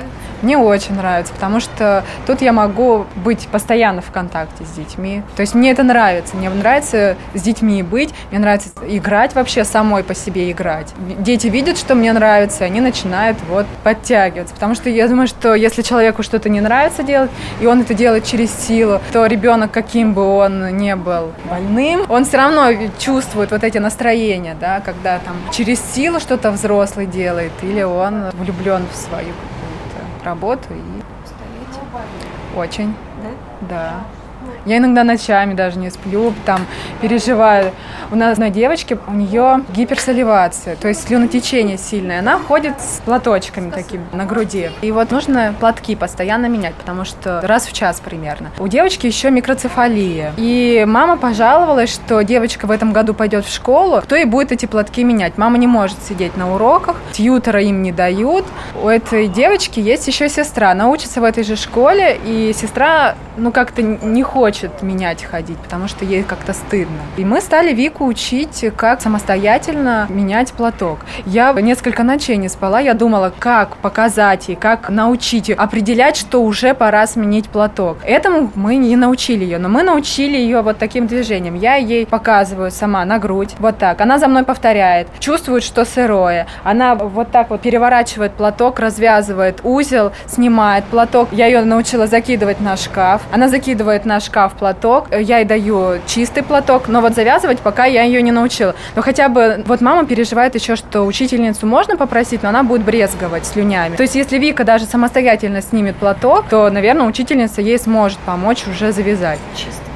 Мне 0.47 0.59
очень 0.59 0.95
нравится, 0.95 1.33
потому 1.33 1.59
что 1.59 2.05
тут 2.25 2.41
я 2.41 2.53
могу 2.53 3.07
быть 3.17 3.49
постоянно 3.49 4.01
в 4.01 4.13
контакте 4.13 4.65
с 4.65 4.77
детьми. 4.77 5.25
То 5.35 5.41
есть 5.41 5.57
мне 5.57 5.73
это 5.73 5.83
нравится. 5.83 6.37
Мне 6.37 6.49
нравится 6.51 7.17
с 7.35 7.43
детьми 7.43 7.83
быть, 7.83 8.15
мне 8.31 8.39
нравится 8.39 8.69
играть 8.87 9.35
вообще, 9.35 9.65
самой 9.65 10.05
по 10.05 10.15
себе 10.15 10.53
играть. 10.53 10.95
Дети 11.19 11.49
видят, 11.49 11.77
что 11.77 11.97
мне 11.97 12.13
нравится, 12.13 12.63
и 12.63 12.69
они 12.69 12.81
начинают 12.81 13.39
вот 13.49 13.67
подтягиваться. 13.83 14.55
Потому 14.55 14.77
что 14.77 14.89
я 14.89 15.09
думаю, 15.09 15.27
что 15.27 15.53
если 15.53 15.83
человеку 15.83 16.23
что-то 16.23 16.49
не 16.49 16.61
нравится 16.61 17.03
делать, 17.03 17.33
и 17.61 17.67
он 17.67 17.81
это 17.81 17.95
делает 17.95 18.25
через 18.25 18.53
силу, 18.53 19.01
то 19.13 19.27
ребенок, 19.27 19.73
каким 19.73 20.15
бы 20.15 20.23
он 20.23 20.77
не 20.77 20.95
был 20.95 21.33
больным, 21.51 22.07
он 22.09 22.25
все 22.25 22.37
равно 22.37 22.69
чувствует 23.01 23.51
вот 23.51 23.65
эти 23.65 23.79
настроения, 23.79 24.57
да, 24.61 24.79
когда 24.79 25.19
там 25.19 25.35
через 25.51 25.81
силу 25.81 26.21
что-то 26.21 26.53
взрослый 26.53 27.07
делает, 27.07 27.51
или 27.63 27.83
он 27.83 28.31
влюблен 28.39 28.87
в 28.93 28.97
свою 28.97 29.33
работу 30.27 30.75
и... 30.75 32.59
Очень. 32.59 32.95
Да? 33.23 33.31
Да. 33.69 34.05
Я 34.67 34.79
иногда 34.79 35.05
ночами 35.05 35.55
даже 35.55 35.79
не 35.79 35.91
сплю, 35.91 36.35
там 36.45 36.67
переживаю. 37.01 37.73
У 38.11 38.17
нас 38.17 38.33
одной 38.33 38.51
девочки, 38.51 38.99
у 39.07 39.13
нее 39.13 39.61
гиперсаливация, 39.75 40.77
то 40.77 40.89
есть 40.89 41.07
слюнотечение 41.07 41.79
сильное. 41.79 42.19
Она 42.19 42.39
ходит 42.39 42.81
с 42.81 43.01
платочками 43.05 43.71
такими 43.71 44.05
на 44.13 44.25
груди. 44.25 44.71
И 44.83 44.91
вот 44.91 45.13
нужно 45.13 45.55
платки 45.59 45.95
постоянно 45.95 46.47
менять, 46.47 46.75
потому 46.75 47.05
что 47.05 47.41
раз 47.43 47.67
в 47.67 47.73
час 47.73 48.01
примерно. 48.01 48.51
У 48.59 48.67
девочки 48.67 49.07
еще 49.07 49.31
микроцефалия. 49.31 50.33
И 50.37 50.85
мама 50.87 51.17
пожаловалась, 51.17 51.93
что 51.93 52.23
девочка 52.23 52.67
в 52.67 52.73
этом 52.73 52.93
году 52.93 53.15
пойдет 53.15 53.45
в 53.45 53.53
школу, 53.53 54.01
кто 54.03 54.17
ей 54.17 54.25
будет 54.25 54.51
эти 54.51 54.67
платки 54.67 55.05
менять. 55.05 55.39
Мама 55.39 55.59
не 55.59 55.69
может 55.69 56.03
сидеть 56.03 56.37
на 56.37 56.53
уроках, 56.53 56.97
тьютера 57.13 57.63
им 57.63 57.83
не 57.83 57.93
дают. 57.93 58.45
У 58.83 58.89
этой 58.89 59.29
девочки 59.29 59.79
есть 59.79 60.09
еще 60.09 60.29
сестра. 60.29 60.73
Она 60.73 60.89
учится 60.89 61.21
в 61.21 61.25
этой 61.25 61.45
же 61.45 61.55
школе, 61.55 62.19
и 62.25 62.53
сестра, 62.53 63.15
ну, 63.37 63.53
как-то 63.53 63.83
не 63.83 64.23
хочет 64.23 64.83
менять 64.83 65.25
ходить, 65.25 65.59
потому 65.59 65.89
что 65.89 66.05
ей 66.05 66.23
как-то 66.23 66.53
стыдно. 66.53 66.99
И 67.17 67.25
мы 67.25 67.41
стали 67.41 67.73
Вику 67.73 68.05
учить, 68.05 68.65
как 68.77 69.01
самостоятельно 69.01 70.07
менять 70.09 70.53
платок. 70.53 71.01
Я 71.25 71.53
несколько 71.53 72.03
ночей 72.03 72.37
не 72.37 72.49
спала, 72.49 72.81
я 72.81 72.95
думала, 72.95 73.33
как 73.39 73.77
показать 73.79 74.49
ей, 74.49 74.57
как 74.57 74.89
научить 74.91 75.49
ее 75.49 75.57
определять, 75.57 76.17
что 76.17 76.43
уже 76.43 76.75
пора 76.75 77.07
сменить 77.07 77.49
платок. 77.49 77.99
Этому 78.05 78.51
мы 78.55 78.77
не 78.77 78.97
научили 78.97 79.45
ее, 79.45 79.59
но 79.59 79.69
мы 79.69 79.83
научили 79.83 80.37
ее 80.37 80.63
вот 80.63 80.79
таким 80.79 81.07
движением. 81.07 81.55
Я 81.55 81.77
ей 81.77 82.07
показываю 82.07 82.71
сама 82.71 83.05
на 83.05 83.19
грудь, 83.19 83.55
вот 83.59 83.79
так. 83.79 84.01
Она 84.01 84.19
за 84.19 84.29
мной 84.29 84.45
повторяет, 84.45 85.09
чувствует, 85.19 85.63
что 85.63 85.85
сырое. 85.85 86.47
Она 86.65 86.95
вот 86.95 87.31
так 87.31 87.51
вот 87.51 87.61
переворачивает 87.63 88.33
платок, 88.33 88.79
развязывает 88.79 89.61
узел, 89.63 90.13
снимает 90.27 90.85
платок. 90.85 91.29
Я 91.33 91.47
ее 91.47 91.63
научила 91.63 92.07
закидывать 92.07 92.61
на 92.61 92.77
шкаф. 92.77 93.23
Она 93.33 93.49
закидывает 93.49 94.05
на 94.05 94.21
шкаф 94.21 94.55
платок. 94.55 95.09
Я 95.11 95.39
ей 95.39 95.45
даю 95.45 96.01
чистый 96.07 96.43
платок, 96.43 96.89
но 96.89 97.01
вот 97.01 97.15
завязывать 97.15 97.61
пока 97.61 97.85
я 97.85 98.03
ее 98.03 98.23
не 98.23 98.33
научила. 98.33 98.75
Но 98.95 99.03
хотя 99.03 99.29
бы 99.29 99.63
вот 99.67 99.81
мама 99.81 100.07
переживает 100.07 100.55
еще, 100.55 100.77
что 100.77 101.03
учительницу 101.03 101.67
можно 101.67 101.97
попросить, 101.97 102.43
но 102.43 102.51
она 102.51 102.63
будет 102.63 102.83
брезговать 102.83 103.47
слюнями. 103.47 103.97
То 103.97 104.03
есть 104.03 104.15
если 104.15 104.39
Вика 104.39 104.65
даже 104.65 104.85
самостоятельно 104.85 105.63
снимет 105.63 105.97
платок, 105.97 106.47
то, 106.49 106.71
наверное, 106.71 107.07
учительница 107.07 107.61
ей 107.61 107.79
сможет 107.79 108.19
помочь 108.19 108.67
уже 108.67 108.93
завязать. 108.93 109.39
Чисто. 109.55 109.96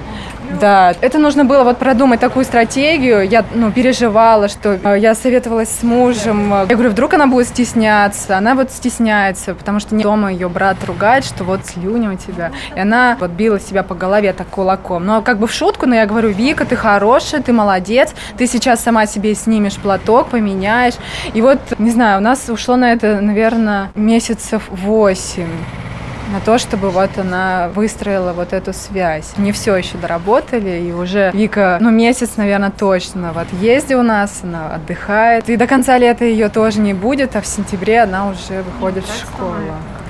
Да, 0.59 0.95
это 1.01 1.19
нужно 1.19 1.45
было 1.45 1.65
вот 1.65 1.79
продумать 1.79 2.21
такую 2.21 2.45
стратегию. 2.45 3.27
Я 3.29 3.45
ну, 3.55 3.71
переживала, 3.71 4.49
что 4.49 4.79
э, 4.83 4.99
я 4.99 5.15
советовалась 5.15 5.71
с 5.71 5.83
мужем. 5.83 6.51
Я 6.51 6.67
говорю, 6.67 6.91
вдруг 6.91 7.15
она 7.15 7.27
будет 7.27 7.49
стесняться. 7.49 8.37
Она 8.37 8.55
вот 8.55 8.71
стесняется, 8.71 9.55
потому 9.55 9.81
что 9.81 9.95
дома 9.95 10.33
ее 10.33 10.49
брат 10.49 10.77
ругает, 10.85 11.25
что 11.25 11.45
вот 11.45 11.67
слюни 11.67 12.09
у 12.09 12.17
тебя. 12.17 12.51
И 12.75 12.81
она 12.81 13.17
вот 13.21 13.31
била 13.31 13.61
себя 13.61 13.83
по 13.83 13.95
голове 13.95 14.33
так 14.33 14.49
кулаком. 14.49 15.07
Но 15.07 15.23
как 15.23 15.39
бы 15.39 15.47
в 15.47 15.53
шутку, 15.53 15.87
но 15.87 15.95
я 15.95 16.07
говорю, 16.07 16.31
Вика, 16.31 16.65
ты 16.65 16.77
хорошая, 16.77 17.43
ты 17.43 17.53
молодец, 17.53 18.13
ты 18.37 18.47
сейчас 18.47 18.81
сама 18.81 19.07
себе 19.07 19.35
снимешь 19.35 19.77
платок, 19.77 20.29
поменяешь. 20.29 20.95
И 21.33 21.43
вот, 21.43 21.59
не 21.79 21.91
знаю, 21.91 22.19
у 22.19 22.23
нас 22.23 22.49
ушло 22.49 22.77
на 22.77 22.93
это, 22.93 23.21
наверное, 23.21 23.91
месяцев 23.95 24.65
восемь 24.71 25.49
на 26.31 26.41
то, 26.41 26.59
чтобы 26.59 26.91
вот 26.91 27.11
она 27.19 27.71
выстроила 27.75 28.33
вот 28.33 28.53
эту 28.53 28.73
связь. 28.73 29.33
Не 29.37 29.53
все 29.53 29.77
еще 29.77 29.99
доработали, 29.99 30.81
и 30.81 30.93
уже 30.93 31.31
Вика, 31.33 31.79
ну, 31.81 31.91
месяц, 31.91 32.33
наверное, 32.37 32.71
точно 32.71 33.33
в 33.33 33.39
отъезде 33.39 33.97
у 33.97 34.03
нас, 34.03 34.41
она 34.43 34.75
отдыхает. 34.75 35.49
И 35.49 35.57
до 35.57 35.67
конца 35.67 35.99
лета 35.99 36.25
ее 36.25 36.49
тоже 36.49 36.81
не 36.81 36.95
будет, 36.95 37.37
а 37.37 37.41
в 37.41 37.47
сентябре 37.47 38.01
она 38.03 38.29
уже 38.29 38.63
выходит 38.63 39.05
в 39.05 39.19
школу. 39.19 39.55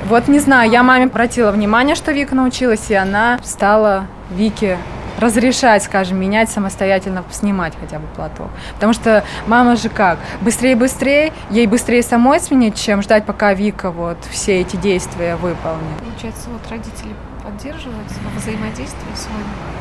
Вот 0.09 0.29
не 0.29 0.39
знаю, 0.39 0.71
я 0.71 0.83
маме 0.83 1.05
обратила 1.05 1.51
внимание, 1.51 1.95
что 1.95 2.13
Вика 2.13 2.35
научилась, 2.35 2.91
и 2.91 2.95
она 2.95 3.39
стала 3.43 4.07
Вике 4.31 4.79
разрешать, 5.19 5.83
скажем, 5.83 6.19
менять 6.19 6.51
самостоятельно, 6.51 7.25
снимать 7.31 7.75
хотя 7.81 7.99
бы 7.99 8.07
платок. 8.15 8.49
Потому 8.75 8.93
что 8.93 9.25
мама 9.47 9.77
же 9.77 9.89
как? 9.89 10.19
Быстрее-быстрее, 10.41 11.33
ей 11.51 11.67
быстрее 11.67 12.03
самой 12.03 12.41
сменить, 12.41 12.81
чем 12.81 13.03
ждать, 13.03 13.27
пока 13.27 13.55
Вика 13.55 13.91
вот 13.91 14.19
все 14.31 14.61
эти 14.61 14.77
действия 14.77 15.37
выполнит. 15.37 15.99
Получается, 15.99 16.49
вот 16.51 16.63
родители 16.71 17.15
поддерживают 17.43 18.09
взаимодействие 18.37 19.17
с 19.17 19.27
вами 19.27 19.81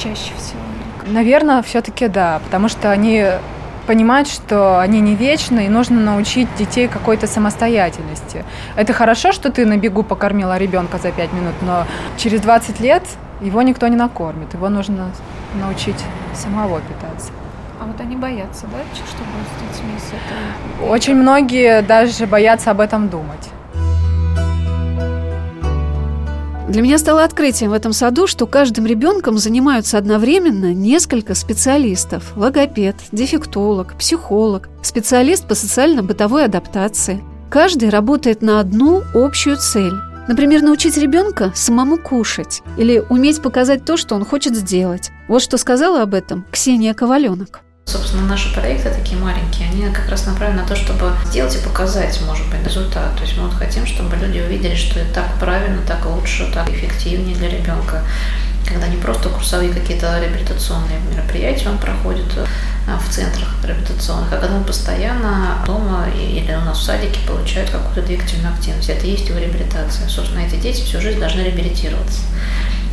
чаще 0.00 0.32
всего? 0.36 0.60
Наверное, 1.06 1.62
все-таки 1.62 2.08
да, 2.08 2.40
потому 2.44 2.68
что 2.68 2.90
они 2.90 3.26
понимать, 3.86 4.30
что 4.30 4.78
они 4.78 5.00
не 5.00 5.16
вечны, 5.16 5.66
и 5.66 5.68
нужно 5.68 6.00
научить 6.00 6.48
детей 6.56 6.86
какой-то 6.86 7.26
самостоятельности. 7.26 8.44
Это 8.76 8.92
хорошо, 8.92 9.32
что 9.32 9.50
ты 9.50 9.66
на 9.66 9.76
бегу 9.76 10.02
покормила 10.02 10.56
ребенка 10.58 10.98
за 10.98 11.10
5 11.10 11.32
минут, 11.32 11.54
но 11.62 11.86
через 12.16 12.40
20 12.40 12.80
лет 12.80 13.02
его 13.40 13.62
никто 13.62 13.88
не 13.88 13.96
накормит, 13.96 14.54
его 14.54 14.68
нужно 14.68 15.10
научить 15.60 16.04
самого 16.34 16.80
питаться. 16.80 17.32
А 17.80 17.86
вот 17.86 17.98
они 18.00 18.16
боятся, 18.16 18.66
да, 18.66 18.78
что 18.94 19.18
будет 19.18 19.48
с 19.48 19.78
детьми 19.78 19.94
с 19.98 20.08
этой... 20.08 20.88
Очень 20.90 21.14
многие 21.14 21.82
даже 21.82 22.26
боятся 22.26 22.72
об 22.72 22.80
этом 22.80 23.08
думать. 23.08 23.48
Для 26.68 26.82
меня 26.82 26.98
стало 26.98 27.24
открытием 27.24 27.70
в 27.70 27.74
этом 27.74 27.92
саду, 27.92 28.28
что 28.28 28.46
каждым 28.46 28.86
ребенком 28.86 29.38
занимаются 29.38 29.98
одновременно 29.98 30.72
несколько 30.72 31.34
специалистов. 31.34 32.36
Логопед, 32.36 32.96
дефектолог, 33.10 33.94
психолог, 33.94 34.68
специалист 34.82 35.48
по 35.48 35.56
социально-бытовой 35.56 36.44
адаптации. 36.44 37.24
Каждый 37.48 37.88
работает 37.88 38.42
на 38.42 38.60
одну 38.60 39.02
общую 39.14 39.56
цель 39.56 39.94
Например, 40.30 40.62
научить 40.62 40.96
ребенка 40.96 41.50
самому 41.56 41.98
кушать 41.98 42.62
или 42.76 43.02
уметь 43.08 43.42
показать 43.42 43.84
то, 43.84 43.96
что 43.96 44.14
он 44.14 44.24
хочет 44.24 44.54
сделать. 44.54 45.10
Вот 45.26 45.42
что 45.42 45.58
сказала 45.58 46.02
об 46.02 46.14
этом 46.14 46.46
Ксения 46.52 46.94
Коваленок. 46.94 47.62
Собственно, 47.86 48.22
наши 48.22 48.54
проекты 48.54 48.94
такие 48.96 49.18
маленькие, 49.18 49.68
они 49.68 49.92
как 49.92 50.08
раз 50.08 50.26
направлены 50.26 50.62
на 50.62 50.68
то, 50.68 50.76
чтобы 50.76 51.10
сделать 51.26 51.56
и 51.56 51.68
показать, 51.68 52.20
может 52.28 52.48
быть, 52.48 52.64
результат. 52.64 53.16
То 53.16 53.22
есть 53.22 53.36
мы 53.36 53.48
вот 53.48 53.54
хотим, 53.54 53.84
чтобы 53.86 54.14
люди 54.14 54.38
увидели, 54.38 54.76
что 54.76 55.00
это 55.00 55.14
так 55.14 55.40
правильно, 55.40 55.82
так 55.84 56.06
лучше, 56.06 56.48
так 56.54 56.70
эффективнее 56.70 57.34
для 57.34 57.48
ребенка 57.48 58.04
когда 58.66 58.86
не 58.86 58.96
просто 58.96 59.28
курсовые 59.28 59.72
какие-то 59.72 60.20
реабилитационные 60.20 61.00
мероприятия 61.10 61.68
он 61.68 61.78
проходит 61.78 62.26
а, 62.86 62.98
в 62.98 63.12
центрах 63.12 63.48
реабилитационных, 63.64 64.32
а 64.32 64.36
когда 64.36 64.56
он 64.56 64.64
постоянно 64.64 65.62
дома 65.66 66.06
или 66.14 66.52
у 66.54 66.64
нас 66.64 66.78
в 66.78 66.82
садике 66.82 67.20
получает 67.26 67.70
какую-то 67.70 68.02
двигательную 68.02 68.54
активность. 68.54 68.88
Это 68.88 69.06
есть 69.06 69.28
его 69.28 69.38
реабилитация. 69.38 70.08
Собственно, 70.08 70.40
эти 70.40 70.56
дети 70.56 70.82
всю 70.82 71.00
жизнь 71.00 71.18
должны 71.18 71.40
реабилитироваться. 71.40 72.20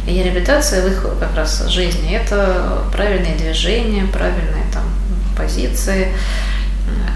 И 0.07 0.23
реабилитация 0.23 0.83
в 0.83 0.87
их 0.87 1.05
как 1.19 1.35
раз 1.35 1.67
жизни– 1.67 2.11
это 2.15 2.83
правильные 2.93 3.35
движения, 3.35 4.05
правильные 4.05 4.63
там 4.71 4.83
позиции, 5.37 6.13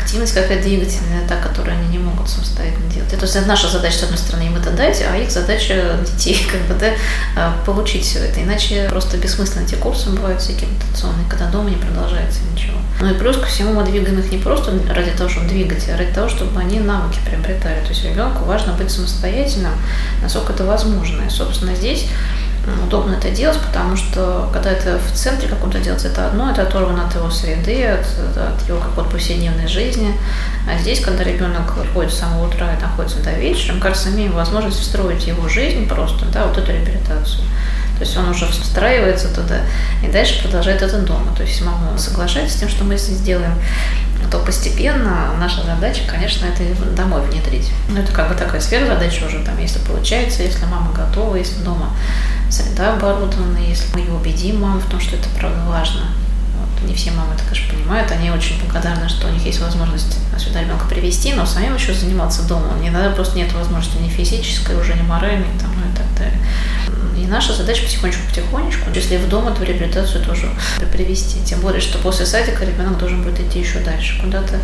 активность 0.02 0.34
какая-то 0.34 0.64
двигательная, 0.64 1.28
та, 1.28 1.38
которую 1.38 1.78
они 1.78 1.88
не 1.88 2.00
могут 2.00 2.30
самостоятельно 2.30 2.90
делать. 2.92 3.10
Это, 3.14 3.26
то 3.26 3.26
есть 3.26 3.48
наша 3.48 3.68
задача, 3.68 4.00
с 4.00 4.04
одной 4.04 4.18
стороны, 4.18 4.44
им 4.44 4.56
это 4.56 4.72
дать, 4.72 5.02
а 5.02 5.18
их 5.18 5.32
задача 5.32 6.00
детей 6.06 6.46
как 6.52 6.62
бы, 6.62 6.74
да, 6.80 6.92
а, 7.36 7.64
получить 7.66 8.04
все 8.04 8.20
это. 8.20 8.42
Иначе 8.42 8.88
просто 8.90 9.18
бессмысленно 9.18 9.64
эти 9.64 9.76
курсы 9.76 10.10
бывают 10.10 10.42
всякие 10.42 10.70
медитационные, 10.70 11.28
когда 11.30 11.48
дома 11.48 11.70
не 11.70 11.78
продолжается 11.78 12.40
ничего. 12.52 12.78
Ну 13.00 13.10
и 13.10 13.18
плюс 13.18 13.38
ко 13.38 13.46
всему 13.46 13.74
мы 13.74 13.84
двигаем 13.84 14.20
их 14.20 14.32
не 14.32 14.38
просто 14.38 14.72
ради 14.94 15.12
того, 15.12 15.30
чтобы 15.30 15.48
двигать, 15.48 15.90
а 15.90 15.98
ради 15.98 16.14
того, 16.14 16.30
чтобы 16.30 16.60
они 16.60 16.80
навыки 16.80 17.20
приобретали. 17.26 17.82
То 17.82 17.90
есть 17.90 18.04
ребенку 18.04 18.44
важно 18.46 18.74
быть 18.74 18.92
самостоятельным, 18.92 19.74
насколько 20.22 20.54
это 20.54 20.66
возможно. 20.66 21.24
И, 21.24 21.30
собственно, 21.30 21.74
здесь 21.74 22.06
удобно 22.86 23.16
это 23.16 23.30
делать, 23.32 23.58
потому 23.60 23.96
что 23.96 24.50
когда 24.54 24.72
это 24.72 25.00
в 25.00 25.12
центре 25.14 25.48
каком-то 25.48 25.80
делается, 25.80 26.10
это 26.10 26.28
одно, 26.28 26.52
это 26.52 26.64
оторвано 26.64 27.08
от 27.08 27.16
его 27.16 27.30
среды, 27.30 27.86
от, 27.86 28.06
от 28.38 28.68
его 28.68 28.80
какой-то 28.80 29.10
повседневной 29.10 29.68
жизни. 29.68 30.16
А 30.70 30.78
здесь, 30.78 31.00
когда 31.00 31.24
ребенок 31.24 31.74
приходит 31.80 32.14
с 32.14 32.20
самого 32.20 32.48
утра 32.48 32.74
и 32.74 32.82
находится 32.82 33.22
до 33.22 33.32
вечера, 33.32 33.74
мы, 33.74 33.80
кажется, 33.80 34.10
имеем 34.10 34.34
возможность 34.34 34.80
встроить 34.80 35.26
его 35.26 35.48
жизнь 35.48 35.88
просто, 35.88 36.26
да, 36.26 36.46
вот 36.46 36.58
эту 36.58 36.72
реабилитацию. 36.72 37.44
То 38.02 38.06
есть 38.08 38.18
он 38.18 38.30
уже 38.30 38.48
встраивается 38.48 39.28
туда 39.28 39.60
и 40.02 40.08
дальше 40.08 40.42
продолжает 40.42 40.82
это 40.82 40.98
дома. 40.98 41.36
То 41.38 41.44
есть 41.44 41.62
мама 41.62 41.96
соглашается 42.00 42.58
с 42.58 42.60
тем, 42.60 42.68
что 42.68 42.84
мы 42.84 42.98
здесь 42.98 43.18
сделаем, 43.18 43.54
то 44.32 44.40
постепенно 44.40 45.36
наша 45.40 45.64
задача, 45.64 46.02
конечно, 46.10 46.48
это 46.48 46.64
домой 46.96 47.22
внедрить. 47.22 47.70
Ну, 47.90 48.00
это 48.00 48.12
как 48.12 48.30
бы 48.30 48.34
такая 48.34 48.60
сверхзадача 48.60 49.28
уже, 49.28 49.44
там, 49.44 49.56
если 49.60 49.78
получается, 49.78 50.42
если 50.42 50.66
мама 50.66 50.92
готова, 50.94 51.36
если 51.36 51.62
дома 51.62 51.94
среда 52.50 52.94
оборудована, 52.94 53.60
если 53.60 53.94
мы 53.94 54.00
ее 54.00 54.14
убедим 54.14 54.62
маму 54.62 54.80
в 54.80 54.90
том, 54.90 55.00
что 55.00 55.16
это 55.16 55.30
правда 55.38 55.62
важно. 55.68 56.02
Вот. 56.58 56.90
Не 56.90 56.96
все 56.96 57.12
мамы 57.12 57.36
это, 57.36 57.44
конечно, 57.44 57.72
понимают, 57.72 58.12
они 58.12 58.32
очень 58.32 58.60
благодарны, 58.64 59.10
что 59.10 59.28
у 59.28 59.30
них 59.30 59.46
есть 59.46 59.62
возможность 59.62 60.18
сюда 60.40 60.62
ребенка 60.62 60.86
привести, 60.88 61.34
но 61.34 61.46
самим 61.46 61.76
еще 61.76 61.94
заниматься 61.94 62.48
дома. 62.48 62.80
Не 62.82 62.90
надо, 62.90 63.12
просто 63.12 63.38
нет 63.38 63.54
возможности 63.54 64.02
ни 64.02 64.10
физической, 64.10 64.76
уже 64.76 64.96
ни 64.96 65.04
моральной, 65.04 65.46
там, 65.60 65.70
ну 65.76 65.92
и 65.92 65.96
так 65.96 66.08
далее. 66.18 66.40
И 67.22 67.28
наша 67.28 67.54
задача 67.54 67.84
потихонечку-потихонечку, 67.84 68.90
если 68.96 69.18
в 69.18 69.30
дом 69.30 69.48
эту 69.48 69.64
реабилитацию 69.64 70.26
тоже 70.26 70.50
привести. 70.92 71.40
Тем 71.46 71.60
более, 71.60 71.80
что 71.80 72.00
после 72.00 72.26
садика 72.26 72.66
ребенок 72.66 72.98
должен 72.98 73.22
будет 73.22 73.40
идти 73.40 73.60
еще 73.60 73.80
дальше 73.80 74.20
куда-то. 74.20 74.60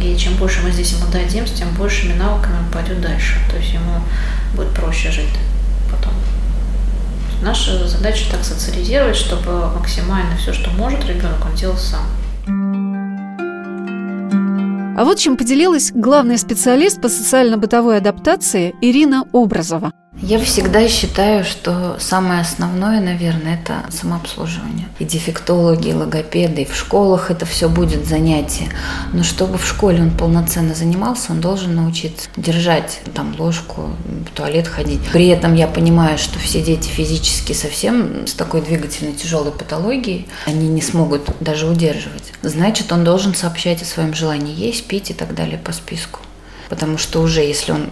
И 0.00 0.16
чем 0.16 0.36
больше 0.36 0.62
мы 0.62 0.70
здесь 0.70 0.92
ему 0.92 1.10
дадим, 1.10 1.44
тем 1.44 1.74
большими 1.74 2.12
навыками 2.12 2.58
он 2.58 2.72
пойдет 2.72 3.00
дальше. 3.00 3.34
То 3.50 3.56
есть 3.56 3.72
ему 3.72 4.00
будет 4.54 4.68
проще 4.70 5.10
жить 5.10 5.28
потом. 5.90 6.12
Наша 7.42 7.88
задача 7.88 8.30
так 8.30 8.44
социализировать, 8.44 9.16
чтобы 9.16 9.66
максимально 9.72 10.36
все, 10.36 10.52
что 10.52 10.70
может 10.70 11.04
ребенок, 11.04 11.44
он 11.44 11.56
делал 11.56 11.76
сам. 11.76 12.06
А 14.96 15.04
вот 15.04 15.18
чем 15.18 15.36
поделилась 15.36 15.90
главный 15.92 16.38
специалист 16.38 17.00
по 17.00 17.08
социально-бытовой 17.08 17.96
адаптации 17.96 18.72
Ирина 18.80 19.24
Образова. 19.32 19.90
Я 20.20 20.38
всегда 20.38 20.86
считаю, 20.88 21.42
что 21.42 21.96
самое 21.98 22.42
основное, 22.42 23.00
наверное, 23.00 23.58
это 23.60 23.90
самообслуживание. 23.90 24.86
И 24.98 25.04
дефектологи, 25.04 25.88
и 25.88 25.94
логопеды, 25.94 26.62
и 26.62 26.64
в 26.64 26.76
школах 26.76 27.30
это 27.30 27.46
все 27.46 27.68
будет 27.68 28.06
занятие. 28.06 28.68
Но 29.12 29.24
чтобы 29.24 29.58
в 29.58 29.66
школе 29.66 30.00
он 30.00 30.10
полноценно 30.10 30.74
занимался, 30.74 31.32
он 31.32 31.40
должен 31.40 31.74
научиться 31.74 32.28
держать 32.36 33.00
там 33.14 33.34
ложку, 33.38 33.90
в 34.04 34.36
туалет 34.36 34.68
ходить. 34.68 35.00
При 35.12 35.28
этом 35.28 35.54
я 35.54 35.66
понимаю, 35.66 36.18
что 36.18 36.38
все 36.38 36.62
дети 36.62 36.88
физически 36.88 37.52
совсем 37.52 38.26
с 38.26 38.34
такой 38.34 38.60
двигательной 38.60 39.14
тяжелой 39.14 39.50
патологией, 39.50 40.28
они 40.46 40.68
не 40.68 40.82
смогут 40.82 41.30
даже 41.40 41.66
удерживать. 41.66 42.32
Значит, 42.42 42.92
он 42.92 43.02
должен 43.02 43.34
сообщать 43.34 43.82
о 43.82 43.86
своем 43.86 44.14
желании 44.14 44.54
есть, 44.54 44.86
пить 44.86 45.10
и 45.10 45.14
так 45.14 45.34
далее 45.34 45.58
по 45.58 45.72
списку 45.72 46.20
потому 46.72 46.96
что 46.96 47.20
уже 47.20 47.42
если 47.42 47.72
он 47.72 47.90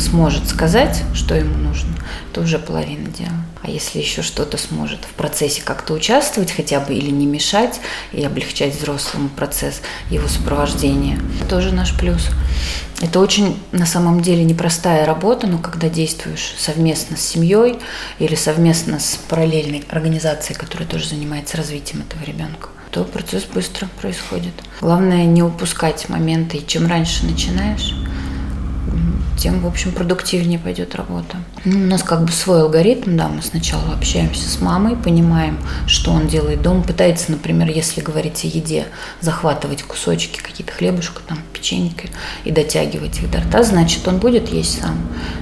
сможет 0.00 0.48
сказать, 0.48 1.02
что 1.12 1.34
ему 1.34 1.58
нужно, 1.58 1.94
то 2.32 2.40
уже 2.40 2.58
половина 2.58 3.10
дела. 3.10 3.44
А 3.60 3.68
если 3.68 3.98
еще 3.98 4.22
что-то 4.22 4.56
сможет 4.56 5.00
в 5.04 5.12
процессе 5.12 5.60
как-то 5.60 5.92
участвовать 5.92 6.50
хотя 6.50 6.80
бы 6.80 6.94
или 6.94 7.10
не 7.10 7.26
мешать 7.26 7.80
и 8.14 8.24
облегчать 8.24 8.74
взрослому 8.74 9.28
процесс 9.28 9.82
его 10.08 10.26
сопровождения, 10.26 11.20
тоже 11.50 11.70
наш 11.74 11.94
плюс. 11.98 12.30
Это 13.02 13.20
очень 13.20 13.62
на 13.72 13.84
самом 13.84 14.22
деле 14.22 14.42
непростая 14.42 15.04
работа, 15.04 15.46
но 15.46 15.58
когда 15.58 15.90
действуешь 15.90 16.54
совместно 16.56 17.18
с 17.18 17.20
семьей 17.20 17.78
или 18.18 18.36
совместно 18.36 19.00
с 19.00 19.18
параллельной 19.28 19.84
организацией, 19.90 20.58
которая 20.58 20.88
тоже 20.88 21.10
занимается 21.10 21.58
развитием 21.58 22.02
этого 22.08 22.24
ребенка, 22.24 22.70
то 22.94 23.02
процесс 23.02 23.44
быстро 23.52 23.88
происходит. 24.00 24.52
Главное 24.80 25.24
не 25.24 25.42
упускать 25.42 26.08
моменты, 26.08 26.58
и 26.58 26.66
чем 26.66 26.86
раньше 26.86 27.26
начинаешь, 27.26 27.92
тем, 29.36 29.58
в 29.62 29.66
общем, 29.66 29.90
продуктивнее 29.90 30.60
пойдет 30.60 30.94
работа. 30.94 31.38
Ну, 31.64 31.76
у 31.76 31.88
нас 31.88 32.04
как 32.04 32.24
бы 32.24 32.30
свой 32.30 32.62
алгоритм, 32.62 33.16
да, 33.16 33.26
мы 33.26 33.42
сначала 33.42 33.94
общаемся 33.94 34.48
с 34.48 34.60
мамой, 34.60 34.94
понимаем, 34.94 35.58
что 35.88 36.12
он 36.12 36.28
делает 36.28 36.62
дома, 36.62 36.84
пытается, 36.84 37.32
например, 37.32 37.68
если 37.68 38.00
говорить 38.00 38.44
о 38.44 38.46
еде, 38.46 38.86
захватывать 39.20 39.82
кусочки 39.82 40.38
какие-то 40.40 40.72
хлебушка, 40.72 41.20
там, 41.26 41.38
печеньки 41.52 42.10
и 42.44 42.52
дотягивать 42.52 43.18
их 43.18 43.28
до 43.28 43.38
рта, 43.38 43.64
значит, 43.64 44.06
он 44.06 44.18
будет 44.18 44.50
есть 44.50 44.80
сам. 44.80 44.96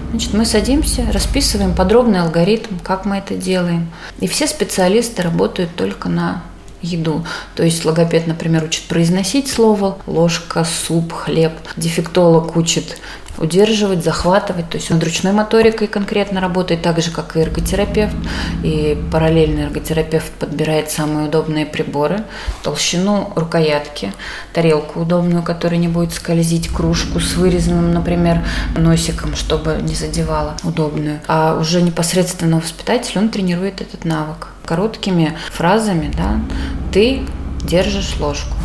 Значит, 0.08 0.32
мы 0.32 0.46
садимся, 0.46 1.04
расписываем 1.12 1.74
подробный 1.74 2.20
алгоритм, 2.20 2.78
как 2.82 3.04
мы 3.04 3.18
это 3.18 3.34
делаем. 3.34 3.90
И 4.20 4.26
все 4.26 4.46
специалисты 4.46 5.20
работают 5.20 5.76
только 5.76 6.08
на 6.08 6.42
еду. 6.82 7.24
То 7.54 7.62
есть 7.62 7.84
логопед, 7.84 8.26
например, 8.26 8.64
учит 8.64 8.84
произносить 8.84 9.48
слово 9.48 9.98
ложка, 10.06 10.64
суп, 10.64 11.12
хлеб. 11.12 11.52
Дефектолог 11.76 12.56
учит 12.56 13.00
удерживать, 13.38 14.04
захватывать. 14.04 14.68
То 14.70 14.76
есть 14.76 14.90
он 14.90 15.00
ручной 15.00 15.32
моторикой 15.32 15.86
конкретно 15.86 16.40
работает, 16.40 16.82
так 16.82 17.00
же, 17.00 17.10
как 17.10 17.36
и 17.36 17.40
эрготерапевт. 17.40 18.14
И 18.62 18.98
параллельно 19.10 19.60
эрготерапевт 19.60 20.30
подбирает 20.32 20.90
самые 20.90 21.28
удобные 21.28 21.66
приборы, 21.66 22.24
толщину 22.62 23.32
рукоятки, 23.36 24.12
тарелку 24.52 25.00
удобную, 25.00 25.42
которая 25.42 25.78
не 25.78 25.88
будет 25.88 26.12
скользить, 26.12 26.68
кружку 26.68 27.20
с 27.20 27.34
вырезанным, 27.34 27.92
например, 27.92 28.44
носиком, 28.76 29.34
чтобы 29.36 29.78
не 29.82 29.94
задевала 29.94 30.56
удобную. 30.62 31.20
А 31.26 31.58
уже 31.58 31.82
непосредственно 31.82 32.58
воспитатель, 32.58 33.18
он 33.18 33.28
тренирует 33.28 33.80
этот 33.80 34.04
навык 34.04 34.48
короткими 34.64 35.36
фразами, 35.50 36.12
да, 36.16 36.40
ты 36.92 37.22
держишь 37.62 38.16
ложку, 38.18 38.56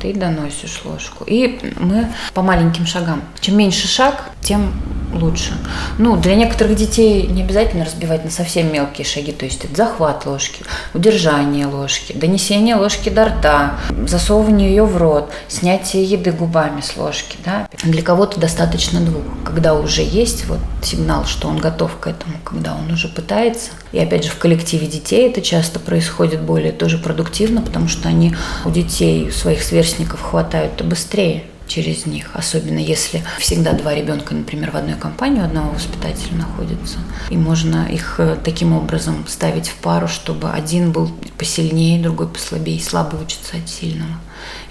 ты 0.00 0.14
доносишь 0.14 0.82
ложку. 0.84 1.24
И 1.24 1.58
мы 1.78 2.08
по 2.34 2.42
маленьким 2.42 2.86
шагам. 2.86 3.22
Чем 3.40 3.58
меньше 3.58 3.86
шаг, 3.86 4.30
тем 4.40 4.72
лучше. 5.12 5.52
Ну, 5.98 6.16
для 6.16 6.34
некоторых 6.34 6.76
детей 6.76 7.26
не 7.26 7.42
обязательно 7.42 7.84
разбивать 7.84 8.24
на 8.24 8.30
совсем 8.30 8.72
мелкие 8.72 9.04
шаги, 9.04 9.32
то 9.32 9.44
есть 9.44 9.64
это 9.64 9.74
захват 9.74 10.26
ложки, 10.26 10.62
удержание 10.94 11.66
ложки, 11.66 12.12
донесение 12.12 12.76
ложки 12.76 13.08
до 13.08 13.26
рта, 13.26 13.78
засовывание 14.06 14.70
ее 14.70 14.84
в 14.84 14.96
рот, 14.96 15.30
снятие 15.48 16.04
еды 16.04 16.32
губами 16.32 16.80
с 16.80 16.96
ложки. 16.96 17.36
Да? 17.44 17.68
Для 17.82 18.02
кого-то 18.02 18.40
достаточно 18.40 19.00
двух. 19.00 19.22
Когда 19.44 19.74
уже 19.74 20.02
есть 20.02 20.46
вот 20.46 20.60
сигнал, 20.82 21.24
что 21.24 21.48
он 21.48 21.58
готов 21.58 21.96
к 21.98 22.06
этому, 22.06 22.34
когда 22.44 22.74
он 22.74 22.90
уже 22.92 23.08
пытается. 23.08 23.70
И 23.92 23.98
опять 23.98 24.24
же 24.24 24.30
в 24.30 24.38
коллективе 24.38 24.86
детей 24.86 25.28
это 25.28 25.42
часто 25.42 25.78
происходит 25.78 26.40
более 26.42 26.72
тоже 26.72 26.98
продуктивно, 26.98 27.60
потому 27.60 27.88
что 27.88 28.08
они 28.08 28.34
у 28.64 28.70
детей, 28.70 29.30
своих 29.30 29.62
сверстников 29.62 30.22
хватают 30.22 30.80
быстрее 30.82 31.44
через 31.70 32.04
них, 32.04 32.30
особенно 32.34 32.78
если 32.78 33.22
всегда 33.38 33.72
два 33.72 33.94
ребенка, 33.94 34.34
например, 34.34 34.72
в 34.72 34.76
одной 34.76 34.96
компании 34.96 35.40
у 35.40 35.44
одного 35.44 35.70
воспитателя 35.70 36.36
находятся. 36.36 36.98
И 37.30 37.36
можно 37.36 37.86
их 37.86 38.16
э, 38.18 38.36
таким 38.44 38.72
образом 38.72 39.24
ставить 39.28 39.68
в 39.68 39.76
пару, 39.76 40.08
чтобы 40.08 40.50
один 40.50 40.90
был 40.90 41.10
посильнее, 41.38 42.02
другой 42.02 42.28
послабее, 42.28 42.80
слабый 42.80 43.22
учится 43.22 43.56
от 43.56 43.68
сильного. 43.68 44.10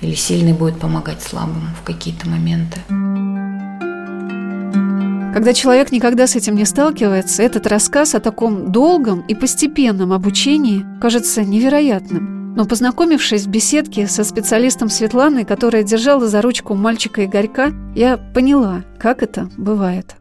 Или 0.02 0.14
сильный 0.14 0.54
будет 0.54 0.80
помогать 0.80 1.24
слабому 1.24 1.70
в 1.82 1.86
какие-то 1.86 2.28
моменты. 2.28 2.82
Когда 5.34 5.54
человек 5.54 5.92
никогда 5.92 6.28
с 6.28 6.36
этим 6.36 6.56
не 6.56 6.66
сталкивается, 6.66 7.44
этот 7.44 7.66
рассказ 7.68 8.14
о 8.14 8.20
таком 8.20 8.74
долгом 8.74 9.22
и 9.22 9.36
постепенном 9.36 10.12
обучении 10.12 10.86
кажется 11.00 11.44
невероятным. 11.44 12.39
Но 12.56 12.66
познакомившись 12.66 13.46
в 13.46 13.50
беседке 13.50 14.08
со 14.08 14.24
специалистом 14.24 14.90
Светланой, 14.90 15.46
которая 15.46 15.84
держала 15.84 16.28
за 16.28 16.42
ручку 16.42 16.76
мальчика 16.76 17.26
Игорька, 17.26 17.72
я 17.96 18.18
поняла, 18.18 18.84
как 19.00 19.24
это 19.24 19.50
бывает. 19.58 20.16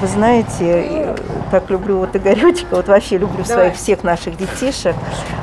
Вы 0.00 0.08
знаете, 0.08 1.14
так 1.52 1.70
люблю 1.70 1.98
вот 1.98 2.16
Игоречка, 2.16 2.66
вот 2.74 2.88
вообще 2.88 3.16
люблю 3.16 3.44
своих 3.44 3.76
всех 3.76 4.02
наших 4.02 4.36
детишек. 4.36 4.96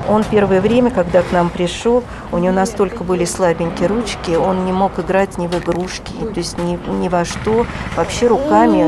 Он 0.10 0.25
первое 0.30 0.60
время, 0.60 0.91
когда 0.91 1.21
к 1.21 1.32
нам 1.32 1.49
пришел, 1.49 2.04
у 2.34 2.38
него 2.38 2.54
настолько 2.54 3.04
были 3.06 3.23
слабенькие 3.23 3.88
ручки, 3.88 4.32
он 4.32 4.65
не 4.65 4.73
мог 4.73 4.99
играть 4.99 5.38
ни 5.38 5.47
в 5.47 5.58
игрушки, 5.58 6.12
то 6.19 6.38
есть 6.38 6.58
ни, 6.58 6.77
ни 6.99 7.08
во 7.08 7.23
что, 7.23 7.65
вообще 7.95 8.27
руками 8.27 8.82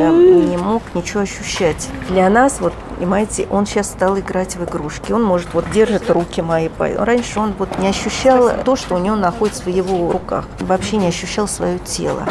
не 0.50 0.58
мог 0.58 0.82
ничего 0.96 1.22
ощущать. 1.22 1.88
Для 2.10 2.30
нас, 2.30 2.60
вот, 2.60 2.74
понимаете, 3.04 3.48
он 3.52 3.66
сейчас 3.66 3.88
стал 3.88 4.18
играть 4.18 4.56
в 4.56 4.64
игрушки. 4.64 5.12
Он 5.12 5.24
может 5.24 5.54
вот 5.54 5.70
держит 5.72 6.10
руки 6.10 6.42
мои. 6.42 6.70
Раньше 6.80 7.38
он 7.38 7.54
вот 7.60 7.78
не 7.78 7.90
ощущал 7.90 8.50
то, 8.64 8.78
что 8.78 8.96
у 8.96 8.98
него 8.98 9.18
находится 9.18 9.64
в 9.64 9.68
его 9.68 10.10
руках. 10.10 10.46
Вообще 10.62 10.96
не 10.96 11.08
ощущал 11.08 11.50
свое 11.50 11.80
тело. 11.80 12.24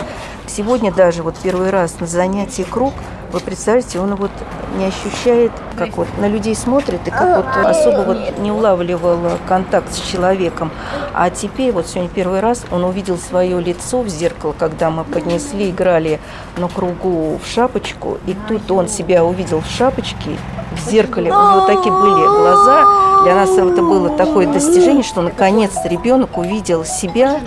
Сегодня 0.47 0.91
даже 0.91 1.23
вот 1.23 1.37
первый 1.43 1.69
раз 1.69 2.01
на 2.01 2.07
занятии 2.07 2.63
круг– 2.63 2.95
вы 3.33 3.41
представляете, 3.41 3.99
он 3.99 4.15
вот 4.15 4.31
не 4.77 4.85
ощущает, 4.85 5.53
как 5.77 5.97
вот 5.97 6.07
на 6.19 6.29
людей 6.29 6.55
смотрит 6.55 7.01
и 7.07 7.11
как 7.11 7.39
вот 7.39 7.67
особо 7.67 8.03
вот 8.03 8.39
не 8.39 8.53
улавливал 8.53 9.39
контакт 9.49 9.91
с 9.91 10.01
человеком. 10.01 10.71
А 11.15 11.31
теперь 11.31 11.73
вот 11.73 11.87
сегодня 11.87 12.11
первый 12.11 12.41
раз 12.41 12.67
он 12.71 12.85
увидел 12.85 13.17
свое 13.17 13.59
лицо 13.59 14.03
в 14.03 14.09
зеркало, 14.09 14.55
когда 14.59 14.91
мы 14.91 15.05
поднесли, 15.05 15.71
играли 15.71 16.21
на 16.59 16.69
кругу 16.69 17.41
в 17.43 17.49
шапочку, 17.49 18.19
и 18.27 18.37
тут 18.49 18.71
он 18.71 18.87
себя 18.87 19.25
увидел 19.25 19.63
в 19.63 19.67
шапочке, 19.67 20.37
в 20.73 20.91
зеркале, 20.91 21.31
у 21.31 21.35
него 21.35 21.67
такие 21.67 21.93
были 21.93 22.27
глаза, 22.27 23.23
для 23.23 23.35
нас 23.37 23.51
это 23.51 23.83
было 23.83 24.11
такое 24.11 24.47
достижение, 24.47 25.05
что 25.05 25.23
наконец-то 25.23 25.89
ребенок 25.89 26.39
увидел 26.39 26.85
себя 26.85 27.41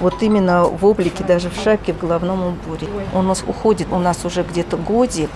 вот 0.00 0.22
именно 0.22 0.64
в 0.64 0.84
облике, 0.84 1.24
даже 1.24 1.48
в 1.48 1.56
шапке, 1.62 1.94
в 1.94 2.00
головном 2.00 2.48
уборе. 2.48 2.88
Он 3.14 3.24
у 3.24 3.28
нас 3.28 3.42
уходит, 3.46 3.88
у 3.92 3.98
нас 3.98 4.24
уже 4.24 4.42
где-то 4.42 4.76
годик, 4.76 5.30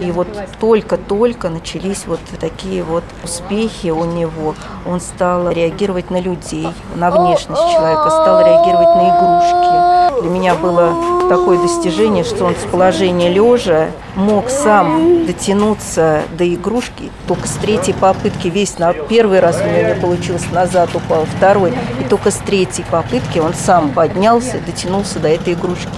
и 0.00 0.10
вот 0.10 0.28
только-только 0.58 1.50
начались 1.50 2.06
вот 2.06 2.20
такие 2.40 2.82
вот 2.82 3.04
успехи 3.22 3.88
у 3.88 4.04
него. 4.04 4.54
Он 4.86 5.00
стал 5.00 5.50
реагировать 5.50 6.10
на 6.10 6.20
людей, 6.20 6.68
на 6.94 7.10
внешность 7.10 7.62
человека, 7.72 8.08
стал 8.10 8.40
реагировать 8.40 8.96
на 8.96 9.08
игрушки. 9.08 10.22
Для 10.22 10.30
меня 10.30 10.54
было 10.54 11.28
такое 11.28 11.58
достижение, 11.58 12.24
что 12.24 12.44
он 12.44 12.54
с 12.54 12.70
положения 12.70 13.30
лежа 13.30 13.88
мог 14.16 14.50
сам 14.50 15.24
дотянуться 15.26 16.22
до 16.36 16.52
игрушки 16.52 17.10
только 17.26 17.46
с 17.46 17.52
третьей 17.52 17.94
попытки. 17.94 18.48
Весь 18.48 18.78
на 18.78 18.92
первый 18.92 19.40
раз 19.40 19.60
у 19.60 19.64
него 19.64 19.94
не 19.94 20.00
получилось, 20.00 20.44
назад 20.52 20.90
упал, 20.94 21.24
второй. 21.36 21.72
И 22.00 22.04
только 22.04 22.30
с 22.30 22.36
третьей 22.36 22.84
попытки 22.90 23.38
он 23.38 23.54
сам 23.54 23.90
поднялся, 23.90 24.58
дотянулся 24.66 25.20
до 25.20 25.28
этой 25.28 25.54
игрушки. 25.54 25.88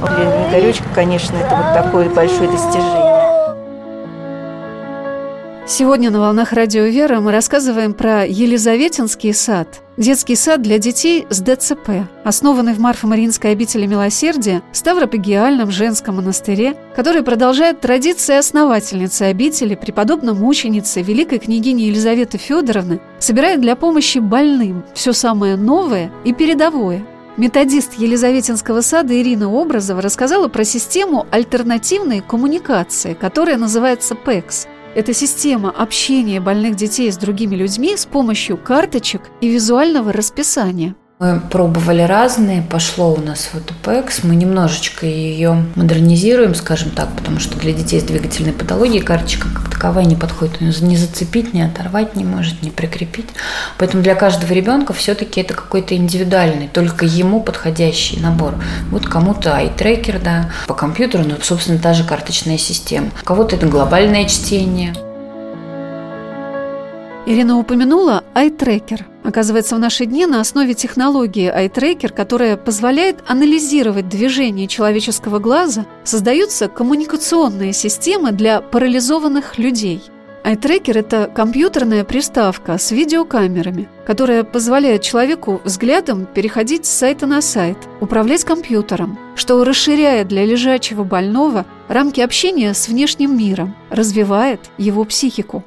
Для 0.00 0.48
Игоречка, 0.48 0.84
конечно, 0.94 1.36
это 1.36 1.54
вот 1.54 1.84
такое 1.84 2.10
большое 2.10 2.50
достижение. 2.50 3.11
Сегодня 5.64 6.10
на 6.10 6.18
«Волнах 6.18 6.52
Радио 6.52 6.82
Вера» 6.86 7.20
мы 7.20 7.30
рассказываем 7.30 7.94
про 7.94 8.26
Елизаветинский 8.26 9.32
сад. 9.32 9.80
Детский 9.96 10.34
сад 10.34 10.60
для 10.60 10.78
детей 10.78 11.24
с 11.30 11.40
ДЦП, 11.40 12.08
основанный 12.24 12.74
в 12.74 12.80
Марфо-Мариинской 12.80 13.52
обители 13.52 13.86
Милосердия 13.86 14.62
в 14.72 14.76
Ставропигиальном 14.76 15.70
женском 15.70 16.16
монастыре, 16.16 16.74
который 16.96 17.22
продолжает 17.22 17.80
традиции 17.80 18.36
основательницы 18.36 19.22
обители, 19.22 19.76
преподобной 19.76 20.34
мученицы, 20.34 21.00
великой 21.00 21.38
княгини 21.38 21.82
Елизаветы 21.82 22.38
Федоровны, 22.38 23.00
собирает 23.20 23.60
для 23.60 23.76
помощи 23.76 24.18
больным 24.18 24.82
все 24.94 25.12
самое 25.12 25.54
новое 25.54 26.10
и 26.24 26.32
передовое. 26.32 27.06
Методист 27.36 27.94
Елизаветинского 27.98 28.80
сада 28.80 29.18
Ирина 29.18 29.48
Образова 29.48 30.02
рассказала 30.02 30.48
про 30.48 30.64
систему 30.64 31.24
альтернативной 31.30 32.20
коммуникации, 32.20 33.14
которая 33.14 33.58
называется 33.58 34.16
ПЭКС– 34.16 34.66
это 34.94 35.14
система 35.14 35.70
общения 35.70 36.40
больных 36.40 36.76
детей 36.76 37.10
с 37.10 37.16
другими 37.16 37.54
людьми 37.54 37.96
с 37.96 38.06
помощью 38.06 38.56
карточек 38.56 39.22
и 39.40 39.48
визуального 39.48 40.12
расписания. 40.12 40.94
Мы 41.22 41.38
пробовали 41.38 42.02
разные, 42.02 42.62
пошло 42.62 43.14
у 43.14 43.20
нас 43.20 43.50
в 43.52 43.54
эту 43.54 43.74
ПЭКС, 43.74 44.24
мы 44.24 44.34
немножечко 44.34 45.06
ее 45.06 45.64
модернизируем, 45.76 46.52
скажем 46.56 46.90
так, 46.90 47.14
потому 47.14 47.38
что 47.38 47.56
для 47.60 47.72
детей 47.72 48.00
с 48.00 48.02
двигательной 48.02 48.52
патологией 48.52 49.04
карточка 49.04 49.46
как 49.54 49.70
таковая 49.70 50.04
не 50.04 50.16
подходит, 50.16 50.60
ее 50.60 50.72
не 50.80 50.96
зацепить, 50.96 51.54
не 51.54 51.62
оторвать 51.62 52.16
не 52.16 52.24
может, 52.24 52.60
не 52.62 52.72
прикрепить. 52.72 53.28
Поэтому 53.78 54.02
для 54.02 54.16
каждого 54.16 54.52
ребенка 54.52 54.92
все-таки 54.94 55.40
это 55.40 55.54
какой-то 55.54 55.94
индивидуальный, 55.94 56.66
только 56.66 57.06
ему 57.06 57.40
подходящий 57.40 58.18
набор. 58.18 58.56
Вот 58.90 59.06
кому-то 59.06 59.54
айтрекер, 59.54 60.18
да, 60.18 60.50
по 60.66 60.74
компьютеру, 60.74 61.22
ну, 61.24 61.36
собственно, 61.40 61.78
та 61.78 61.94
же 61.94 62.02
карточная 62.02 62.58
система. 62.58 63.10
У 63.22 63.24
кого-то 63.24 63.54
это 63.54 63.68
глобальное 63.68 64.24
чтение. 64.24 64.92
Ирина 67.24 67.56
упомянула 67.56 68.24
iTracker. 68.34 69.02
Оказывается, 69.22 69.76
в 69.76 69.78
наши 69.78 70.06
дни 70.06 70.26
на 70.26 70.40
основе 70.40 70.74
технологии 70.74 71.52
iTracker, 71.54 72.12
которая 72.12 72.56
позволяет 72.56 73.22
анализировать 73.28 74.08
движение 74.08 74.66
человеческого 74.66 75.38
глаза, 75.38 75.86
создаются 76.02 76.68
коммуникационные 76.68 77.72
системы 77.72 78.32
для 78.32 78.60
парализованных 78.60 79.56
людей. 79.56 80.02
iTracker– 80.42 80.92
это 80.98 81.30
компьютерная 81.32 82.02
приставка 82.02 82.76
с 82.76 82.90
видеокамерами, 82.90 83.88
которая 84.04 84.42
позволяет 84.42 85.02
человеку 85.02 85.60
взглядом 85.62 86.26
переходить 86.26 86.86
с 86.86 86.90
сайта 86.90 87.28
на 87.28 87.40
сайт, 87.40 87.78
управлять 88.00 88.42
компьютером, 88.42 89.16
что 89.36 89.62
расширяет 89.62 90.26
для 90.26 90.44
лежачего 90.44 91.04
больного 91.04 91.66
рамки 91.86 92.20
общения 92.20 92.74
с 92.74 92.88
внешним 92.88 93.38
миром, 93.38 93.76
развивает 93.90 94.58
его 94.76 95.04
психику. 95.04 95.62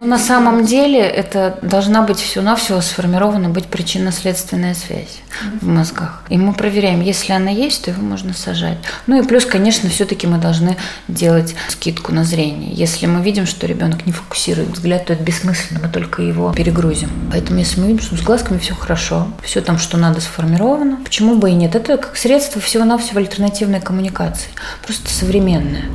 На 0.00 0.16
самом 0.16 0.64
деле 0.64 1.00
это 1.00 1.58
должна 1.60 2.02
быть 2.02 2.20
всего-навсего 2.20 2.80
сформирована 2.80 3.48
быть 3.48 3.66
причинно-следственная 3.66 4.74
связь 4.74 5.18
в 5.60 5.66
мозгах. 5.66 6.22
И 6.28 6.38
мы 6.38 6.52
проверяем, 6.52 7.00
если 7.00 7.32
она 7.32 7.50
есть, 7.50 7.84
то 7.84 7.90
его 7.90 8.00
можно 8.02 8.32
сажать. 8.32 8.78
Ну 9.08 9.20
и 9.20 9.26
плюс, 9.26 9.44
конечно, 9.44 9.90
все-таки 9.90 10.28
мы 10.28 10.38
должны 10.38 10.76
делать 11.08 11.56
скидку 11.68 12.14
на 12.14 12.22
зрение. 12.22 12.72
Если 12.74 13.06
мы 13.06 13.20
видим, 13.22 13.44
что 13.44 13.66
ребенок 13.66 14.06
не 14.06 14.12
фокусирует 14.12 14.68
взгляд, 14.68 15.06
то 15.06 15.14
это 15.14 15.24
бессмысленно, 15.24 15.80
мы 15.82 15.88
только 15.88 16.22
его 16.22 16.52
перегрузим. 16.52 17.10
Поэтому 17.32 17.58
если 17.58 17.80
мы 17.80 17.88
видим, 17.88 18.00
что 18.00 18.16
с 18.16 18.20
глазками 18.20 18.58
все 18.58 18.76
хорошо, 18.76 19.26
все 19.42 19.62
там, 19.62 19.78
что 19.78 19.96
надо, 19.96 20.20
сформировано, 20.20 21.00
почему 21.02 21.34
бы 21.34 21.50
и 21.50 21.54
нет? 21.54 21.74
Это 21.74 21.96
как 21.96 22.16
средство 22.16 22.60
всего-навсего 22.60 23.18
альтернативной 23.18 23.80
коммуникации, 23.80 24.50
просто 24.86 25.10
современное. 25.10 25.86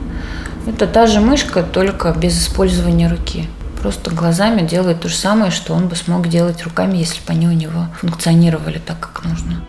Это 0.68 0.88
та 0.88 1.08
же 1.08 1.22
мышка, 1.22 1.64
только 1.64 2.12
без 2.12 2.38
использования 2.38 3.08
руки 3.08 3.48
просто 3.84 4.12
глазами 4.12 4.66
делает 4.66 5.02
то 5.02 5.10
же 5.10 5.16
самое, 5.16 5.52
что 5.52 5.74
он 5.74 5.90
бы 5.90 5.98
смог 5.98 6.30
делать 6.30 6.64
руками, 6.64 7.00
если 7.00 7.20
бы 7.20 7.34
они 7.34 7.48
у 7.48 7.52
него 7.52 7.88
функционировали 8.00 8.80
так, 8.80 8.98
как 8.98 9.26
нужно. 9.26 9.68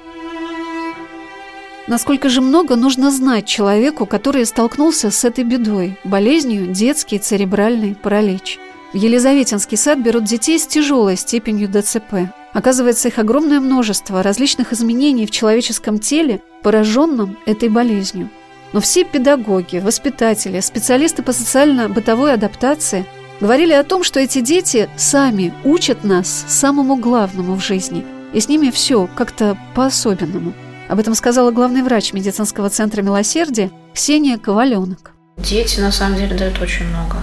Насколько 1.88 2.28
же 2.28 2.40
много 2.40 2.76
нужно 2.76 3.10
знать 3.10 3.44
человеку, 3.44 4.06
который 4.06 4.46
столкнулся 4.46 5.10
с 5.10 5.24
этой 5.24 5.42
бедой, 5.42 5.98
болезнью 6.04 6.68
детский 6.68 7.18
церебральный 7.18 7.96
паралич. 7.96 8.60
В 8.92 8.96
Елизаветинский 8.96 9.76
сад 9.76 9.98
берут 9.98 10.24
детей 10.24 10.60
с 10.60 10.66
тяжелой 10.68 11.16
степенью 11.16 11.68
ДЦП. 11.68 12.30
Оказывается, 12.52 13.08
их 13.08 13.18
огромное 13.18 13.58
множество 13.58 14.22
различных 14.22 14.72
изменений 14.72 15.26
в 15.26 15.32
человеческом 15.32 15.98
теле, 15.98 16.40
пораженном 16.62 17.36
этой 17.46 17.68
болезнью. 17.68 18.30
Но 18.72 18.80
все 18.80 19.02
педагоги, 19.02 19.78
воспитатели, 19.78 20.60
специалисты 20.60 21.24
по 21.24 21.32
социально-бытовой 21.32 22.32
адаптации 22.32 23.04
говорили 23.44 23.74
о 23.74 23.84
том, 23.84 24.02
что 24.04 24.20
эти 24.20 24.40
дети 24.40 24.88
сами 24.96 25.52
учат 25.64 26.02
нас 26.02 26.46
самому 26.48 26.96
главному 26.96 27.56
в 27.56 27.62
жизни, 27.62 28.02
и 28.32 28.40
с 28.40 28.48
ними 28.48 28.70
все 28.70 29.06
как-то 29.06 29.58
по-особенному. 29.74 30.54
Об 30.88 30.98
этом 30.98 31.14
сказала 31.14 31.50
главный 31.50 31.82
врач 31.82 32.14
медицинского 32.14 32.70
центра 32.70 33.02
«Милосердие» 33.02 33.70
Ксения 33.92 34.38
Коваленок. 34.38 35.12
Дети 35.36 35.78
на 35.78 35.92
самом 35.92 36.16
деле 36.16 36.34
дают 36.34 36.58
очень 36.62 36.86
много. 36.86 37.18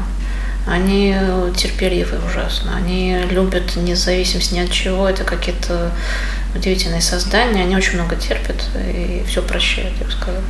Они 0.68 1.16
терпеливы 1.58 2.20
ужасно. 2.24 2.76
Они 2.76 3.18
любят 3.32 3.76
независимость 3.76 4.52
ни 4.52 4.60
от 4.60 4.70
чего. 4.70 5.10
Это 5.10 5.24
какие-то 5.24 5.90
удивительные 6.54 7.02
создания. 7.02 7.64
Они 7.64 7.76
очень 7.76 7.96
много 7.96 8.16
терпят 8.16 8.64
и 8.76 9.24
все 9.28 9.42
прощают, 9.42 9.94
я 10.00 10.06
бы 10.06 10.12
сказала. 10.12 10.44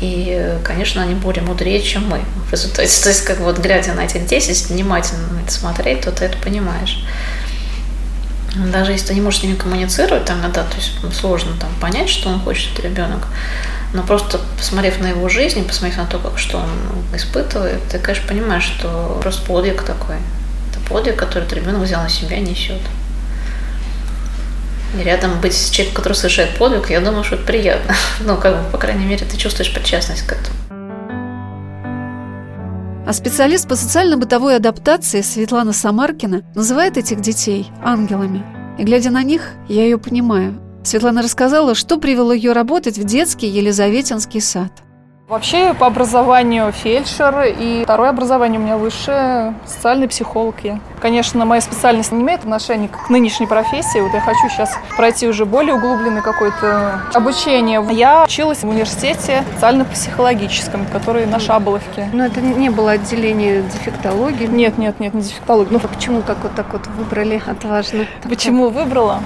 И, 0.00 0.58
конечно, 0.62 1.02
они 1.02 1.14
более 1.14 1.42
мудрее, 1.42 1.82
чем 1.82 2.08
мы 2.08 2.20
в 2.48 2.52
результате. 2.52 3.02
То 3.02 3.08
есть, 3.08 3.24
как 3.24 3.40
вот 3.40 3.58
глядя 3.58 3.94
на 3.94 4.04
этих 4.04 4.26
10, 4.26 4.70
внимательно 4.70 5.26
на 5.32 5.40
это 5.40 5.52
смотреть, 5.52 6.02
то 6.02 6.12
ты 6.12 6.26
это 6.26 6.38
понимаешь. 6.38 7.04
Даже 8.72 8.92
если 8.92 9.08
ты 9.08 9.14
не 9.14 9.20
можешь 9.20 9.40
с 9.40 9.42
ними 9.42 9.56
коммуницировать, 9.56 10.24
там 10.24 10.40
иногда 10.40 10.64
то 10.64 10.76
есть 10.76 10.92
сложно 11.14 11.52
там, 11.60 11.70
понять, 11.80 12.08
что 12.08 12.28
он 12.28 12.40
хочет, 12.40 12.78
ребенок. 12.80 13.26
Но 13.92 14.02
просто 14.02 14.40
посмотрев 14.56 15.00
на 15.00 15.08
его 15.08 15.28
жизнь, 15.28 15.66
посмотрев 15.66 15.98
на 15.98 16.06
то, 16.06 16.18
как, 16.18 16.38
что 16.38 16.58
он 16.58 16.70
испытывает, 17.14 17.82
ты, 17.88 17.98
конечно, 17.98 18.28
понимаешь, 18.28 18.64
что 18.64 19.18
просто 19.20 19.44
подвиг 19.46 19.82
такой. 19.82 20.16
Это 20.70 20.80
подвиг, 20.88 21.16
который 21.16 21.44
этот 21.44 21.54
ребенок 21.54 21.82
взял 21.82 22.02
на 22.02 22.08
себя 22.08 22.38
несет. 22.38 22.80
Рядом 24.96 25.40
быть 25.40 25.54
с 25.54 25.70
человеком, 25.70 25.96
который 25.96 26.14
совершает 26.14 26.56
подвиг, 26.56 26.90
я 26.90 27.00
думаю, 27.00 27.24
что 27.24 27.34
это 27.34 27.44
приятно. 27.44 27.94
Ну, 28.20 28.36
как 28.36 28.56
бы, 28.56 28.70
по 28.70 28.78
крайней 28.78 29.04
мере, 29.04 29.24
ты 29.26 29.36
чувствуешь 29.36 29.72
причастность 29.72 30.22
к 30.22 30.32
этому. 30.32 30.56
А 33.06 33.12
специалист 33.12 33.66
по 33.68 33.76
социально-бытовой 33.76 34.56
адаптации 34.56 35.22
Светлана 35.22 35.72
Самаркина 35.72 36.42
называет 36.54 36.98
этих 36.98 37.20
детей 37.20 37.70
ангелами. 37.82 38.44
И 38.78 38.84
глядя 38.84 39.10
на 39.10 39.22
них, 39.22 39.52
я 39.68 39.84
ее 39.84 39.98
понимаю. 39.98 40.60
Светлана 40.84 41.22
рассказала, 41.22 41.74
что 41.74 41.98
привело 41.98 42.32
ее 42.32 42.52
работать 42.52 42.98
в 42.98 43.04
детский 43.04 43.46
Елизаветинский 43.46 44.40
сад– 44.40 44.72
Вообще 45.28 45.74
по 45.74 45.86
образованию 45.86 46.72
фельдшер 46.72 47.54
и 47.60 47.82
второе 47.84 48.08
образование 48.08 48.58
у 48.58 48.62
меня 48.62 48.78
высшее 48.78 49.52
социальный 49.66 50.08
психолог 50.08 50.54
я. 50.62 50.80
Конечно, 51.02 51.44
моя 51.44 51.60
специальность 51.60 52.12
не 52.12 52.22
имеет 52.22 52.40
отношения 52.40 52.88
к 52.88 53.10
нынешней 53.10 53.46
профессии. 53.46 54.00
Вот 54.00 54.14
я 54.14 54.22
хочу 54.22 54.48
сейчас 54.48 54.70
пройти 54.96 55.28
уже 55.28 55.44
более 55.44 55.74
углубленное 55.74 56.22
какое-то 56.22 57.02
обучение. 57.12 57.86
Я 57.90 58.24
училась 58.24 58.60
в 58.60 58.68
университете 58.70 59.44
социально-психологическом, 59.56 60.86
который 60.86 61.26
на 61.26 61.38
Шаболовке. 61.38 62.08
Но 62.14 62.24
это 62.24 62.40
не 62.40 62.70
было 62.70 62.92
отделение 62.92 63.60
дефектологии? 63.60 64.46
Нет, 64.46 64.78
нет, 64.78 64.98
нет, 64.98 65.12
не 65.12 65.20
дефектологии. 65.20 65.74
Ну, 65.74 65.80
а 65.84 65.88
почему 65.88 66.22
так 66.22 66.38
вот 66.42 66.54
так 66.54 66.72
вот 66.72 66.86
выбрали 66.86 67.42
отважно? 67.46 68.06
Почему 68.26 68.70
выбрала? 68.70 69.20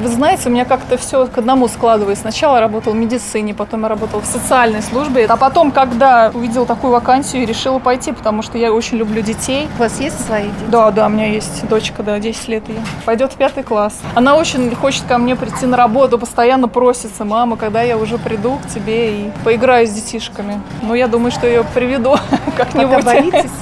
Вы 0.00 0.08
знаете, 0.08 0.48
у 0.48 0.52
меня 0.52 0.64
как-то 0.64 0.96
все 0.96 1.26
к 1.26 1.38
одному 1.38 1.68
складывается. 1.68 2.22
Сначала 2.22 2.56
я 2.56 2.62
работала 2.62 2.94
в 2.94 2.96
медицине, 2.96 3.54
потом 3.54 3.82
я 3.82 3.88
работала 3.88 4.20
в 4.20 4.26
социальной 4.26 4.82
службе. 4.82 5.26
А 5.26 5.36
потом, 5.36 5.70
когда 5.70 6.32
увидела 6.34 6.66
такую 6.66 6.92
вакансию, 6.92 7.46
решила 7.46 7.78
пойти, 7.78 8.12
потому 8.12 8.42
что 8.42 8.58
я 8.58 8.72
очень 8.72 8.96
люблю 8.96 9.22
детей. 9.22 9.68
У 9.76 9.80
вас 9.80 10.00
есть 10.00 10.24
свои 10.26 10.44
дети? 10.44 10.70
Да, 10.70 10.90
да, 10.90 11.06
у 11.06 11.10
меня 11.10 11.26
есть 11.26 11.66
дочка, 11.68 12.02
да, 12.02 12.18
10 12.18 12.48
лет 12.48 12.68
ей. 12.68 12.78
Пойдет 13.04 13.32
в 13.32 13.36
пятый 13.36 13.62
класс. 13.62 13.94
Она 14.14 14.36
очень 14.36 14.74
хочет 14.74 15.04
ко 15.04 15.18
мне 15.18 15.36
прийти 15.36 15.66
на 15.66 15.76
работу, 15.76 16.18
постоянно 16.18 16.66
просится, 16.68 17.24
мама, 17.24 17.56
когда 17.56 17.82
я 17.82 17.96
уже 17.96 18.18
приду 18.18 18.58
к 18.64 18.68
тебе 18.68 19.20
и 19.20 19.32
поиграю 19.44 19.86
с 19.86 19.90
детишками. 19.90 20.60
Ну, 20.82 20.94
я 20.94 21.06
думаю, 21.06 21.30
что 21.30 21.46
ее 21.46 21.64
приведу 21.72 22.16
как-нибудь. 22.56 23.04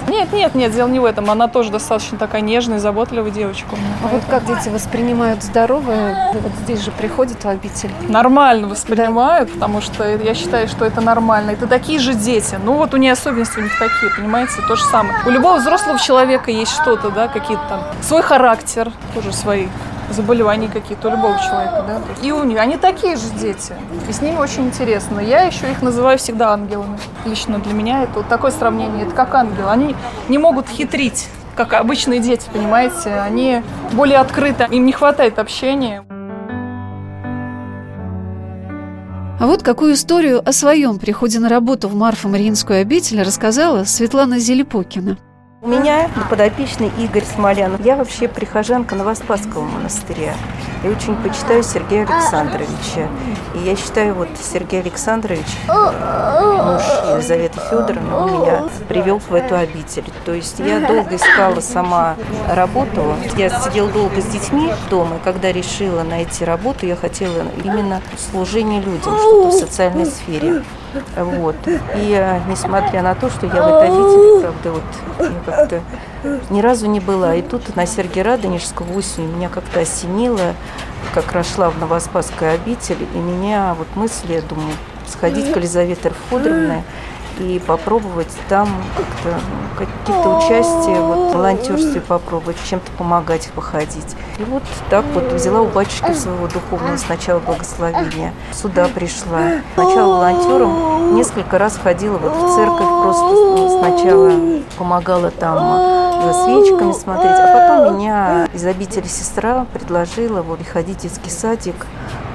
Нет, 0.09 0.33
нет, 0.33 0.55
нет, 0.55 0.75
дело 0.75 0.89
не 0.89 0.99
в 0.99 1.05
этом. 1.05 1.31
Она 1.31 1.49
тоже 1.49 1.71
достаточно 1.71 2.17
такая 2.17 2.41
нежная, 2.41 2.79
заботливая 2.79 3.31
девочка. 3.31 3.77
А 4.03 4.09
вот 4.09 4.23
как 4.31 4.47
дети 4.47 4.69
воспринимают 4.69 5.43
здоровое 5.43 6.22
вот 6.33 6.53
здесь 6.63 6.81
же 6.81 6.91
приходят 6.91 7.43
в 7.43 7.49
обитель? 7.49 7.91
Нормально 8.09 8.69
воспринимают, 8.69 9.49
да. 9.49 9.55
потому 9.55 9.81
что 9.81 10.05
я 10.09 10.35
считаю, 10.35 10.69
что 10.69 10.85
это 10.85 11.01
нормально. 11.01 11.51
Это 11.51 11.67
такие 11.67 11.99
же 11.99 12.15
дети. 12.15 12.59
Ну 12.65 12.75
вот 12.75 12.95
у 12.95 12.97
нее 12.97 13.13
особенности 13.13 13.59
у 13.59 13.63
них 13.63 13.73
такие, 13.79 14.11
понимаете, 14.17 14.53
то 14.67 14.77
же 14.77 14.85
самое. 14.85 15.15
У 15.27 15.31
любого 15.31 15.59
взрослого 15.59 15.99
человека 15.99 16.51
есть 16.51 16.73
что-то, 16.73 17.11
да, 17.11 17.29
какие-то 17.29 17.65
там 17.69 17.81
свой 18.03 18.23
характер, 18.23 18.91
тоже 19.15 19.33
свои 19.33 19.69
заболевания 20.11 20.69
какие-то 20.69 21.09
у 21.09 21.11
любого 21.11 21.39
человека, 21.39 21.85
да. 21.87 22.01
И 22.27 22.33
у 22.33 22.45
них 22.45 22.59
они 22.59 22.77
такие 22.77 23.17
же 23.17 23.29
дети. 23.41 23.75
И 24.09 24.13
с 24.13 24.21
ними 24.21 24.37
очень 24.37 24.67
интересно. 24.67 25.21
Я 25.21 25.43
еще 25.43 25.71
их 25.71 25.83
называю 25.83 26.19
всегда 26.19 26.53
ангелами. 26.53 26.99
Лично 27.25 27.59
для 27.59 27.73
меня 27.73 28.03
это 28.03 28.15
вот 28.17 28.29
такое 28.29 28.51
сравнение. 28.51 29.07
Это 29.07 29.15
как 29.15 29.35
ангелы. 29.35 29.71
Они 29.71 29.97
не 30.29 30.39
могут 30.39 30.69
хитрить 30.69 31.29
как 31.57 31.75
обычные 31.75 32.21
дети, 32.21 32.49
понимаете, 32.53 33.11
они 33.13 33.63
более 33.93 34.19
открыты, 34.19 34.67
им 34.71 34.87
не 34.87 34.93
хватает 34.93 35.39
общения. 35.39 36.05
А 39.43 39.47
вот 39.49 39.65
какую 39.65 39.95
историю 39.95 40.41
о 40.49 40.53
своем 40.53 41.01
приходе 41.01 41.41
на 41.41 41.49
работу 41.49 41.89
в 41.89 41.97
Марфо-Мариинскую 41.97 42.81
обитель 42.81 43.23
рассказала 43.23 43.83
Светлана 43.83 44.39
Зелепокина. 44.39 45.19
У 45.65 45.69
меня 45.69 46.11
подопечный 46.29 46.91
Игорь 46.99 47.23
Смолянов. 47.23 47.85
Я 47.85 47.95
вообще 47.95 48.27
прихожанка 48.27 48.97
Новоспасского 48.97 49.63
монастыря. 49.63 50.35
Я 50.83 50.91
очень 50.91 51.15
почитаю 51.15 51.63
Сергея 51.63 52.05
Александровича. 52.05 53.07
И 53.55 53.59
я 53.61 53.77
считаю, 53.77 54.15
вот 54.15 54.27
Сергей 54.43 54.81
Александрович, 54.81 55.47
муж 55.69 56.83
Елизаветы 57.13 57.61
Федоровны, 57.71 58.13
он 58.13 58.41
меня 58.41 58.65
привел 58.89 59.21
в 59.21 59.33
эту 59.33 59.55
обитель. 59.55 60.11
То 60.25 60.33
есть 60.33 60.59
я 60.59 60.81
долго 60.81 61.15
искала 61.15 61.61
сама 61.61 62.17
работу. 62.51 63.15
Я 63.37 63.49
сидела 63.49 63.89
долго 63.89 64.21
с 64.21 64.25
детьми 64.25 64.73
дома, 64.91 65.15
и 65.15 65.21
когда 65.21 65.53
решила 65.53 66.03
найти 66.03 66.45
работу, 66.45 66.87
я 66.87 66.97
хотела 66.97 67.45
именно 67.63 68.03
служение 68.17 68.81
людям, 68.81 69.17
что-то 69.17 69.49
в 69.51 69.53
социальной 69.53 70.07
сфере. 70.07 70.65
Вот. 71.17 71.57
И 71.67 72.13
э, 72.13 72.41
несмотря 72.49 73.03
на 73.03 73.15
то, 73.15 73.31
что 73.31 73.47
я 73.47 73.63
в 73.63 73.81
обители, 73.81 74.41
правда, 74.41 74.73
вот 74.73 75.33
как-то 75.47 75.81
ни 76.51 76.61
разу 76.61 76.87
не 76.87 77.01
была. 77.01 77.35
И 77.35 77.43
тут 77.43 77.75
на 77.77 77.87
Сергия 77.87 78.25
Радонежского 78.25 78.97
осенью 78.97 79.35
меня 79.35 79.49
как-то 79.49 79.81
осенило, 79.81 80.55
как 81.15 81.33
раз 81.33 81.55
шла 81.55 81.71
в 81.71 81.79
Новоспасскую 81.79 82.55
обитель, 82.55 82.99
и 83.15 83.19
меня 83.19 83.75
вот 83.79 83.89
мысли, 83.95 84.35
я 84.35 84.43
думаю, 84.43 84.75
сходить 85.07 85.53
к 85.53 85.57
Елизавете 85.57 86.13
Федоровне 86.31 86.85
и 87.39 87.61
попробовать 87.67 88.33
там 88.49 88.69
как-то 88.97 89.39
ну, 89.39 89.87
какие-то 89.87 90.37
участия 90.37 91.01
вот, 91.01 91.35
волонтерстве 91.35 92.01
попробовать, 92.01 92.57
чем-то 92.69 92.91
помогать, 92.93 93.51
походить. 93.55 94.17
И 94.39 94.45
вот 94.45 94.63
так 94.91 95.05
вот 95.15 95.33
взяла 95.33 95.63
у 95.63 95.67
батюшки 95.67 96.13
своего 96.13 96.47
духовного 96.47 96.97
сначала 96.97 97.41
благословения. 97.41 98.33
Сюда 98.53 98.89
пришла. 98.89 99.61
Сначала 99.75 100.15
волонтером 100.15 101.17
несколько 101.17 101.59
раз 101.59 101.79
ходила 101.83 102.19
вот 102.19 102.33
в 102.33 102.55
церковь, 102.55 102.89
просто 103.03 103.79
сначала 103.79 104.33
помогала 104.79 105.31
там 105.31 106.23
за 106.23 106.33
свечками 106.45 106.93
смотреть, 106.93 107.37
а 107.37 107.79
потом 107.79 107.99
меня 107.99 108.49
из 108.55 108.65
обители 108.65 109.07
сестра 109.07 109.67
предложила 109.73 110.43
вот 110.43 110.61
приходить 110.73 110.99
в 110.99 111.03
детский 111.03 111.31
садик 111.31 111.87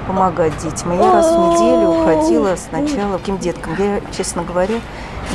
помогать 0.08 0.56
детям. 0.56 0.98
Я 0.98 1.12
раз 1.12 1.30
в 1.30 1.38
неделю 1.38 2.04
ходила 2.04 2.56
сначала 2.56 3.18
к 3.18 3.20
таким 3.20 3.38
деткам. 3.38 3.74
Я, 3.78 4.00
честно 4.16 4.42
говоря, 4.42 4.80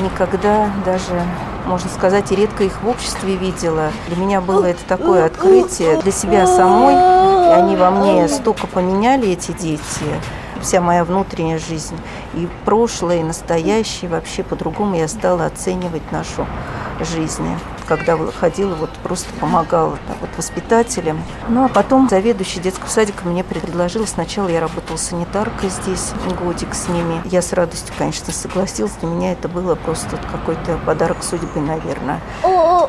никогда 0.02 0.70
даже, 0.84 1.22
можно 1.68 1.90
сказать, 1.90 2.32
и 2.32 2.36
редко 2.36 2.64
их 2.64 2.82
в 2.82 2.90
обществе 2.90 3.36
видела. 3.36 3.92
Для 4.08 4.18
меня 4.18 4.42
было 4.42 4.66
это 4.66 4.84
такое 4.86 5.28
открытие 5.28 6.02
для 6.02 6.12
себя 6.12 6.48
самой, 6.48 6.96
и 6.96 7.54
они 7.54 7.76
во 7.76 7.92
мне 7.92 8.28
столько 8.28 8.66
поменяли, 8.66 9.30
эти 9.30 9.52
дети, 9.52 9.82
вся 10.60 10.82
моя 10.82 11.06
внутренняя 11.06 11.60
жизнь, 11.60 11.98
и 12.34 12.50
прошлое, 12.66 13.20
и 13.20 13.24
настоящее, 13.24 14.10
вообще 14.10 14.42
по-другому 14.42 14.96
я 14.96 15.08
стала 15.08 15.46
оценивать 15.46 16.12
нашу 16.12 16.48
жизнь 17.00 17.48
когда 17.88 18.18
ходила, 18.40 18.76
вот 18.76 18.90
просто 19.04 19.30
помогала 19.40 19.98
так, 20.08 20.18
вот, 20.22 20.30
воспитателям. 20.38 21.22
Ну, 21.50 21.66
а 21.66 21.68
потом 21.68 22.10
заведующий 22.10 22.60
детского 22.60 22.88
садика 22.88 23.28
мне 23.28 23.44
предложил, 23.44 24.08
сначала 24.08 24.48
я 24.48 24.60
работала 24.60 24.98
санитаркой 24.98 25.70
здесь, 25.70 26.12
годик 26.44 26.74
с 26.74 26.88
ними. 26.88 27.22
Я 27.26 27.42
с 27.42 27.54
радостью, 27.54 27.94
конечно, 27.98 28.34
согласилась. 28.34 28.94
Для 29.02 29.10
меня 29.10 29.32
это 29.34 29.48
было 29.48 29.76
просто 29.76 30.18
какой-то 30.32 30.78
подарок 30.86 31.18
судьбы, 31.24 31.60
наверное. 31.60 32.20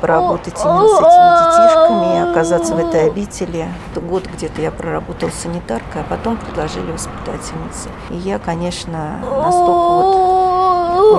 Поработать 0.00 0.58
именно 0.62 0.88
с 0.88 0.98
этими 0.98 1.34
детишками 1.40 2.30
оказаться 2.30 2.74
в 2.74 2.78
этой 2.78 3.06
обители. 3.08 3.68
Год 3.94 4.26
где-то 4.26 4.60
я 4.60 4.70
проработала 4.70 5.30
санитаркой, 5.30 6.02
а 6.02 6.04
потом 6.04 6.36
предложили 6.36 6.90
воспитательницы. 6.92 7.88
И 8.10 8.16
я, 8.16 8.38
конечно, 8.38 9.18
настолько 9.20 9.70
вот 9.70 10.33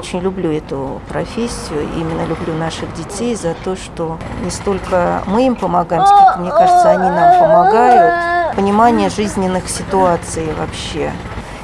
очень 0.05 0.19
люблю 0.19 0.51
эту 0.51 1.01
профессию, 1.09 1.81
именно 1.95 2.25
люблю 2.27 2.53
наших 2.53 2.93
детей 2.93 3.35
за 3.35 3.55
то, 3.55 3.75
что 3.75 4.19
не 4.43 4.51
столько 4.51 5.23
мы 5.25 5.47
им 5.47 5.55
помогаем, 5.55 6.05
сколько, 6.05 6.37
мне 6.37 6.51
кажется, 6.51 6.91
они 6.91 7.09
нам 7.09 7.39
помогают. 7.39 8.55
Понимание 8.55 9.09
жизненных 9.09 9.67
ситуаций 9.67 10.47
вообще. 10.59 11.11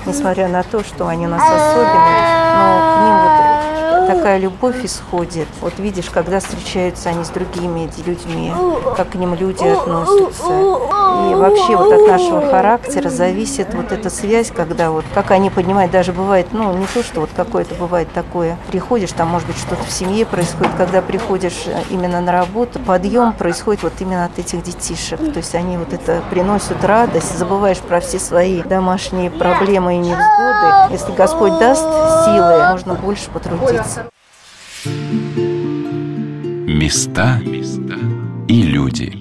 Несмотря 0.08 0.48
на 0.48 0.64
то, 0.64 0.84
что 0.84 1.08
они 1.08 1.28
у 1.28 1.30
нас 1.30 1.44
особенные, 1.44 2.22
но 2.58 2.80
к 2.82 3.02
ним 3.04 3.16
вот 3.22 3.41
такая 4.08 4.38
любовь 4.38 4.84
исходит. 4.84 5.48
Вот 5.62 5.78
видишь, 5.80 6.10
когда 6.10 6.40
встречаются 6.40 7.10
они 7.10 7.24
с 7.24 7.30
другими 7.30 7.90
людьми, 8.06 8.54
как 8.96 9.10
к 9.10 9.16
ним 9.16 9.34
люди 9.34 9.64
относятся. 9.64 10.82
И 11.30 11.36
вообще 11.36 11.76
вот 11.76 11.92
от 11.92 12.08
нашего 12.08 12.42
характера 12.50 13.10
зависит 13.10 13.74
вот 13.74 13.92
эта 13.92 14.10
связь, 14.10 14.52
когда 14.52 14.92
вот 14.92 15.06
как 15.14 15.32
они 15.32 15.50
поднимают, 15.50 15.92
даже 15.92 16.14
бывает, 16.14 16.48
ну 16.52 16.74
не 16.74 16.86
то, 16.86 17.04
что 17.04 17.22
вот 17.22 17.30
какое-то 17.36 17.76
бывает 17.76 18.12
такое, 18.14 18.58
приходишь, 18.70 19.12
там 19.12 19.28
может 19.28 19.48
быть 19.48 19.58
что-то 19.58 19.84
в 19.84 19.92
семье 19.92 20.26
происходит, 20.26 20.72
когда 20.78 21.02
приходишь 21.02 21.64
э, 21.68 21.82
именно 21.90 22.22
на 22.22 22.32
работу, 22.32 22.80
подъем 22.80 23.34
происходит 23.34 23.84
вот 23.84 23.94
именно 24.00 24.26
от 24.26 24.40
этих 24.40 24.64
детишек. 24.64 25.20
То 25.20 25.38
есть 25.38 25.54
они 25.56 25.78
вот 25.78 25.94
это 25.94 26.22
приносят 26.30 26.84
радость, 26.84 27.38
забываешь 27.38 27.80
про 27.80 28.00
все 28.00 28.20
свои 28.20 28.62
домашние 28.64 29.30
проблемы 29.30 29.96
и 29.96 29.98
невзгоды. 29.98 30.92
Если 30.92 31.12
Господь 31.14 31.58
даст 31.60 31.84
силы, 32.26 32.70
можно 32.72 32.94
больше 32.96 33.30
потрудиться. 33.30 34.01
Места 36.68 37.40
и 38.48 38.64
люди. 38.64 39.21